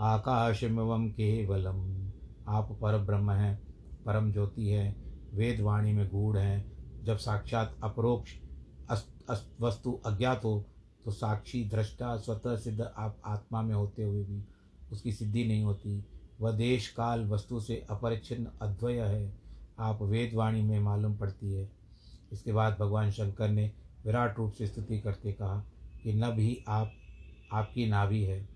आकाशमिवम 0.00 1.08
केवलम। 1.10 1.78
आप 2.48 2.72
पर 2.82 2.98
ब्रह्म 2.98 3.30
हैं, 3.30 3.60
परम 4.06 4.30
ज्योति 4.32 4.68
है 4.68 4.94
वेदवाणी 5.34 5.92
में 5.92 6.08
गूढ़ 6.08 6.36
हैं। 6.38 7.04
जब 7.04 7.16
साक्षात 7.16 7.76
अपरोक्ष 7.84 8.32
वस्तु 9.60 9.92
अज्ञात 10.06 10.44
हो 10.44 10.64
तो 11.04 11.10
साक्षी 11.10 11.64
दृष्टा 11.64 12.16
स्वतः 12.16 12.56
सिद्ध 12.56 12.80
आप 12.80 13.16
आत्मा 13.26 13.62
में 13.62 13.74
होते 13.74 14.02
हुए 14.02 14.22
भी 14.24 14.42
उसकी 14.92 15.12
सिद्धि 15.12 15.44
नहीं 15.44 15.62
होती। 15.64 16.04
वह 16.40 16.52
देश 16.52 16.88
काल 16.88 17.24
वस्तु 17.26 17.60
से 17.60 17.86
अपरिच्छिन्न 17.90 18.46
अद्वय 18.62 19.00
है। 19.00 19.32
आप 19.78 20.02
वेदवाणी 20.02 20.62
में 20.62 20.78
मालूम 20.80 21.16
पड़ती 21.16 21.52
है। 21.52 21.70
इसके 22.32 22.52
बाद 22.52 22.76
भगवान 22.80 23.10
शंकर 23.10 23.48
ने 23.48 23.70
विराट 24.04 24.38
रूप 24.38 24.52
से 24.52 24.66
स्तुति 24.66 24.98
करते 25.00 25.32
कहा 25.32 25.62
कि 26.02 26.12
नभ 26.12 26.38
ही 26.38 26.64
आप, 26.68 26.92
आपकी 27.52 27.86
नाभि 27.86 28.24
है। 28.24 28.48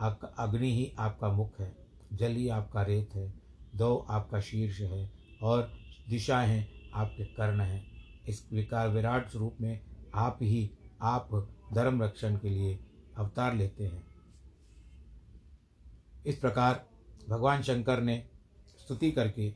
आपका 0.00 0.28
अग्नि 0.28 0.74
ही 0.74 0.92
आपका 0.98 1.28
मुख 1.28 1.60
है। 1.60 1.76
जल 2.12 2.32
ही 2.32 2.48
आपका 2.48 2.82
रेत 2.82 3.14
है। 3.14 3.34
दो 3.74 4.06
आपका 4.10 4.40
शीर्ष 4.40 4.80
है 4.80 5.12
और 5.42 5.72
दिशाएँ 6.08 6.48
हैं 6.48 6.90
आपके 6.90 7.24
कर्ण 7.24 7.60
हैं। 7.60 7.86
इस 8.28 8.48
विकार 8.52 8.88
विराट 8.88 9.34
रूप 9.34 9.56
में 9.60 9.80
आप 10.14 10.38
ही 10.42 10.70
आप 11.02 11.48
धर्म 11.72 12.02
रक्षण 12.02 12.36
के 12.36 12.48
लिए 12.48 12.78
अवतार 13.16 13.54
लेते 13.54 13.84
हैं। 13.84 14.06
इस 16.26 16.38
प्रकार 16.38 16.88
भगवान 17.28 17.62
शंकर 17.62 18.00
ने 18.00 18.28
स्तुति 18.80 19.12
करके 19.12 19.54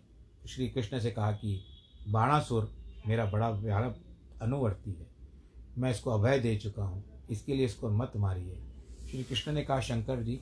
श्री 0.48 0.68
कृष्ण 0.68 1.00
से 1.00 1.10
कहा 1.10 1.32
कि 1.32 1.64
बाणासुर 2.08 2.72
मेरा 3.06 3.26
बड़ा 3.26 3.50
प्यारा 3.50 3.94
अनुवर्ती 4.42 4.92
है। 4.92 5.06
मैं 5.78 5.90
इसको 5.90 6.10
अभय 6.10 6.38
दे 6.38 6.56
चुका 6.56 6.84
हूँ। 6.84 7.15
इसके 7.30 7.54
लिए 7.54 7.64
इसको 7.64 7.90
मत 7.90 8.12
मारिए। 8.16 8.62
श्री 9.10 9.24
कृष्ण 9.24 9.52
ने 9.52 9.62
कहा, 9.62 9.80
शंकर 9.80 10.22
जी, 10.22 10.40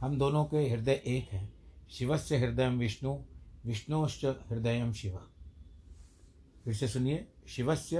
हम 0.00 0.18
दोनों 0.18 0.44
के 0.44 0.56
हृदय 0.56 0.92
एक 0.92 1.32
हैं। 1.32 1.52
शिवस्य 1.90 2.36
हृदय 2.36 2.68
विष्णु, 2.68 3.18
विष्णुश्च 3.66 4.24
हृदय 4.24 4.92
शिव। 4.92 5.18
फिर 6.64 6.74
से 6.74 6.88
सुनिए, 6.88 7.28
शिवस्य 7.48 7.98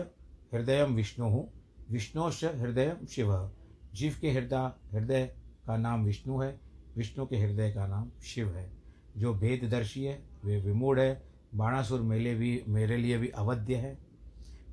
हृदय 0.55 0.85
विष्णु, 0.85 1.45
विष्णुश्च 1.91 2.45
हृदय 2.45 2.97
शिव। 3.11 3.51
जीव 3.95 4.17
के 4.21 4.31
हृदय 4.31 4.73
हृदय 4.93 5.37
का 5.67 5.77
नाम 5.77 6.05
विष्णु 6.05 6.41
है, 6.41 6.61
विष्णु 6.97 7.27
के 7.27 7.37
हृदय 7.37 7.73
का 7.73 7.87
नाम 7.87 8.11
शिव 8.23 8.57
है। 8.57 8.73
जो 9.17 9.35
भेददर्शी 9.35 10.05
है, 10.05 10.29
वे 10.45 10.61
विमूढ़ 10.61 11.01
है, 11.01 11.23
बाणासुर 11.55 12.01
मेले 12.01 12.35
भी, 12.35 12.63
मेरे 12.69 12.97
लिए 12.97 13.19
भी 13.19 13.29
अवध्य 13.29 13.75
है। 13.75 13.99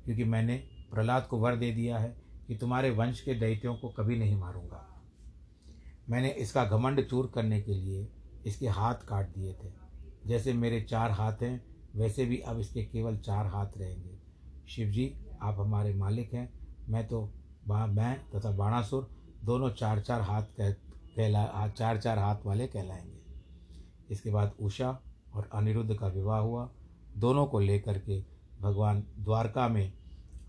क्योंकि 0.04 0.24
मैंने 0.24 0.56
प्रहलाद 0.92 1.26
को 1.26 1.38
वर 1.38 1.56
दे 1.56 1.72
दिया 1.72 1.98
है 1.98 2.27
कि 2.48 2.56
तुम्हारे 2.56 2.90
वंश 2.90 3.20
के 3.20 3.34
दैत्यों 3.34 3.76
को 3.76 3.88
कभी 3.88 4.18
नहीं 4.18 4.36
मारूँगा। 4.36 5.02
मैंने 6.10 6.28
इसका 6.28 6.64
घमंड 6.64 7.08
चूर 7.08 7.30
करने 7.34 7.60
के 7.60 7.74
लिए 7.74 8.08
इसके 8.46 8.68
हाथ 8.68 8.94
काट 8.94 9.34
दिए 9.34 9.52
थे। 9.54 9.72
जैसे 10.26 10.52
मेरे 10.52 10.80
चार 10.80 11.10
हाथ 11.10 11.42
हैं, 11.42 11.64
वैसे 11.96 12.24
भी 12.26 12.38
अब 12.38 12.58
इसके 12.60 12.84
केवल 12.84 13.16
चार 13.16 13.46
हाथ 13.46 13.66
रहेंगे। 13.78 14.18
शिव 14.68 14.88
जी 14.88 15.14
आप 15.42 15.58
हमारे 15.58 15.94
मालिक 15.94 16.34
हैं। 16.34 16.52
मैं 16.88 17.06
तो 17.08 17.34
मैं 17.68 18.30
तथा 18.30 18.50
बाणासुर 18.50 19.10
दोनों 19.44 19.70
चार 19.70 20.00
चार 20.00 20.20
हाथ 20.20 20.42
कह, 20.42 20.70
कहला 20.70 21.68
चार 21.68 22.00
चार 22.00 22.18
हाथ 22.18 22.36
वाले 22.46 22.66
कहलाएँगे। 22.66 23.18
इसके 24.10 24.30
बाद 24.30 24.54
उषा 24.60 25.02
और 25.34 25.50
अनिरुद्ध 25.52 25.94
का 25.94 26.06
विवाह 26.06 26.38
हुआ। 26.38 26.70
दोनों 27.16 27.46
को 27.46 27.60
लेकर 27.60 27.98
के 27.98 28.24
भगवान 28.60 29.04
द्वारका 29.18 29.68
में 29.68 29.92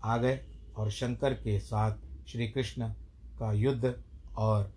आ 0.04 0.16
गए। 0.16 0.49
और 0.80 0.90
शंकर 0.90 1.34
के 1.34 1.58
साथ 1.58 1.96
श्री 2.28 2.48
कृष्ण 2.48 2.88
का 3.38 3.52
युद्ध 3.52 4.02
और 4.36 4.74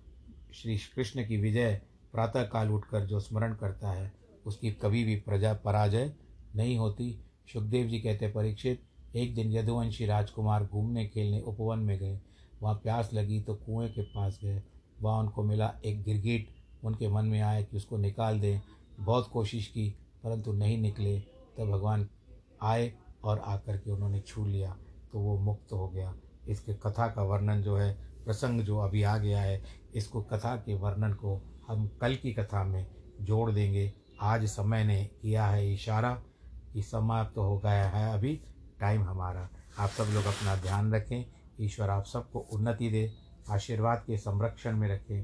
श्री 0.53 0.77
कृष्ण 0.77 1.27
की 1.27 1.37
विजय 1.37 1.81
प्रातःकाल 2.11 2.71
उठकर 2.71 3.05
जो 3.05 3.19
स्मरण 3.19 3.55
करता 3.55 3.91
है, 3.91 4.13
उसकी 4.45 4.71
कभी 4.71 5.03
भी 5.03 5.15
प्रजा 5.15 5.53
पराजय 5.53 6.13
नहीं 6.55 6.77
होती। 6.77 7.23
सुखदेव 7.53 7.87
जी 7.87 7.99
कहते 7.99 8.27
परीक्षित, 8.27 8.83
एक 9.15 9.35
दिन 9.35 9.51
यदुवंशी 9.51 10.05
राजकुमार 10.05 10.65
घूमने 10.65 11.07
खेलने 11.07 11.41
उपवन 11.41 11.79
में 11.79 11.99
गए। 11.99 12.21
वहाँ 12.61 12.75
प्यास 12.75 13.09
लगी 13.13 13.41
तो 13.41 13.55
कुएँ 13.55 13.89
के 13.89 14.01
पास 14.01 14.39
गए। 14.43 14.63
वहाँ 15.01 15.19
उनको 15.19 15.43
मिला 15.43 15.75
एक 15.85 16.03
गिरगिट। 16.03 16.49
उनके 16.83 17.07
मन 17.07 17.25
में 17.25 17.41
आया 17.41 17.61
कि 17.61 17.77
उसको 17.77 17.97
निकाल 17.97 18.39
दें। 18.39 18.61
बहुत 18.99 19.27
कोशिश 19.27 19.67
की, 19.67 19.95
परंतु 20.23 20.53
नहीं 20.53 20.77
निकले। 20.77 21.19
तब 21.57 21.65
भगवान 21.65 22.09
आए 22.61 22.93
और 23.23 23.39
आकर 23.39 23.77
के 23.77 23.91
उन्होंने 23.91 24.19
छू 24.19 24.45
लिया। 24.45 24.77
तो 25.13 25.19
वो 25.19 25.37
मुक्त 25.39 25.73
हो 25.73 25.89
गया। 25.89 26.15
इसके 26.47 26.73
कथा 26.73 27.07
का 27.07 27.23
वर्णन 27.23 27.61
जो 27.61 27.77
है, 27.77 27.93
प्रसंग 28.25 28.61
जो 28.61 28.79
अभी 28.79 29.03
आ 29.03 29.17
गया 29.17 29.41
है, 29.41 29.63
इसको 29.95 30.21
कथा 30.21 30.55
के 30.55 30.73
वर्णन 30.73 31.13
को 31.13 31.41
हम 31.67 31.87
कल 32.01 32.15
की 32.15 32.33
कथा 32.33 32.63
में 32.63 32.87
जोड़ 33.21 33.51
देंगे। 33.51 33.93
आज 34.21 34.45
समय 34.45 34.83
ने 34.83 35.05
किया 35.21 35.45
है 35.47 35.73
इशारा 35.73 36.23
कि 36.73 36.81
समाप्त 36.81 37.35
तो 37.35 37.43
हो 37.43 37.57
गया 37.57 37.89
है 37.89 38.13
अभी, 38.13 38.41
टाइम 38.79 39.03
हमारा। 39.03 39.49
आप 39.79 39.89
सब 39.89 40.03
लोग 40.03 40.25
अपना 40.25 40.55
ध्यान 40.55 40.93
रखें, 40.93 41.25
ईश्वर 41.61 41.89
आप 41.89 42.05
सबको 42.05 42.39
उन्नति 42.39 42.89
दे, 42.89 43.13
आशीर्वाद 43.49 44.03
के 44.07 44.17
संरक्षण 44.17 44.77
में 44.77 44.89
रखें, 44.89 45.23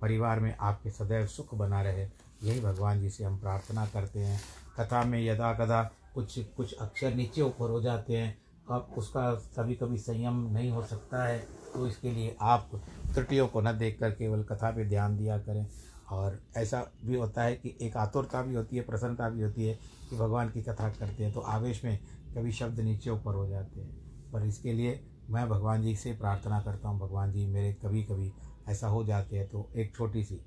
परिवार 0.00 0.40
में 0.40 0.56
आपके 0.60 0.90
सदैव 0.90 1.26
सुख 1.26 1.54
बना 1.54 1.82
रहे। 1.82 2.08
यही 2.42 2.60
भगवान 2.60 3.00
जी 3.00 3.10
से 3.10 3.24
हम 3.24 3.38
प्रार्थना 3.38 3.86
करते 3.86 4.18
हैं। 4.18 4.40
कथा 4.80 5.04
में 5.04 5.24
यदा 5.24 5.52
कदा 5.52 5.90
कुछ 6.14 6.38
कुछ 6.38 6.74
अक्षर 6.74 7.14
नीचे 7.14 7.42
ऊपर 7.42 7.70
हो 7.70 7.80
जाते 7.80 8.16
हैं 8.16 8.41
अब 8.72 8.94
उसका 8.98 9.30
कभी 9.56 9.74
कभी 9.74 9.98
संयम 9.98 10.40
नहीं 10.52 10.70
हो 10.70 10.82
सकता 10.84 11.24
है 11.24 11.38
तो 11.74 11.86
इसके 11.86 12.10
लिए 12.10 12.36
आप 12.42 12.70
त्रुटियों 13.14 13.46
को 13.48 13.60
न 13.60 13.72
देख 13.78 13.98
कर 14.00 14.10
केवल 14.10 14.42
कथा 14.42 14.70
पे 14.70 14.84
ध्यान 14.84 15.16
दिया 15.16 15.38
करें। 15.38 15.66
और 16.10 16.38
ऐसा 16.56 16.80
भी 17.04 17.16
होता 17.16 17.42
है 17.42 17.54
कि 17.56 17.76
एक 17.82 17.96
आतुरता 17.96 18.42
भी 18.42 18.54
होती 18.54 18.76
है, 18.76 18.82
प्रसन्नता 18.82 19.28
भी 19.28 19.42
होती 19.42 19.66
है 19.66 19.74
कि 20.10 20.16
भगवान 20.16 20.50
की 20.50 20.62
कथा 20.62 20.88
करते 20.90 21.24
हैं 21.24 21.32
तो 21.32 21.40
आवेश 21.40 21.84
में 21.84 21.98
कभी 22.34 22.52
शब्द 22.52 22.80
नीचे 22.80 23.10
ऊपर 23.10 23.34
हो 23.34 23.46
जाते 23.48 23.80
हैं। 23.80 24.30
पर 24.32 24.46
इसके 24.46 24.72
लिए 24.72 25.00
मैं 25.30 25.48
भगवान 25.48 25.82
जी 25.82 25.94
से 25.96 26.12
प्रार्थना 26.14 26.60
करता 26.60 26.88
हूँ, 26.88 26.98
भगवान 27.00 27.32
जी 27.32 27.46
मेरे 27.46 27.72
कभी 27.82 28.02
कभी 28.02 28.32
ऐसा 28.68 28.88
हो 28.88 29.04
जाते 29.04 29.38
हैं 29.38 29.48
तो 29.48 29.68
एक 29.76 29.94
छोटी 29.96 30.24
सी 30.24 30.40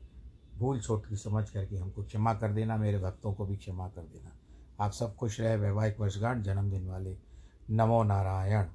भूल 0.57 0.79
छोटी 0.81 1.15
समझ 1.17 1.49
करके 1.49 1.77
हमको 1.77 2.03
क्षमा 2.03 2.33
कर 2.33 2.51
देना, 2.53 2.77
मेरे 2.77 2.99
भक्तों 2.99 3.33
को 3.33 3.45
भी 3.45 3.55
क्षमा 3.57 3.87
कर 3.87 4.01
देना। 4.03 4.31
आप 4.79 4.91
सब 4.91 5.15
खुश 5.15 5.39
रहे, 5.39 5.55
वैवाहिक 5.55 5.99
वर्षगांठ, 5.99 6.43
जन्मदिन 6.43 6.87
वाले 6.87 7.17
नमो 7.69 8.03
नारायण। 8.03 8.65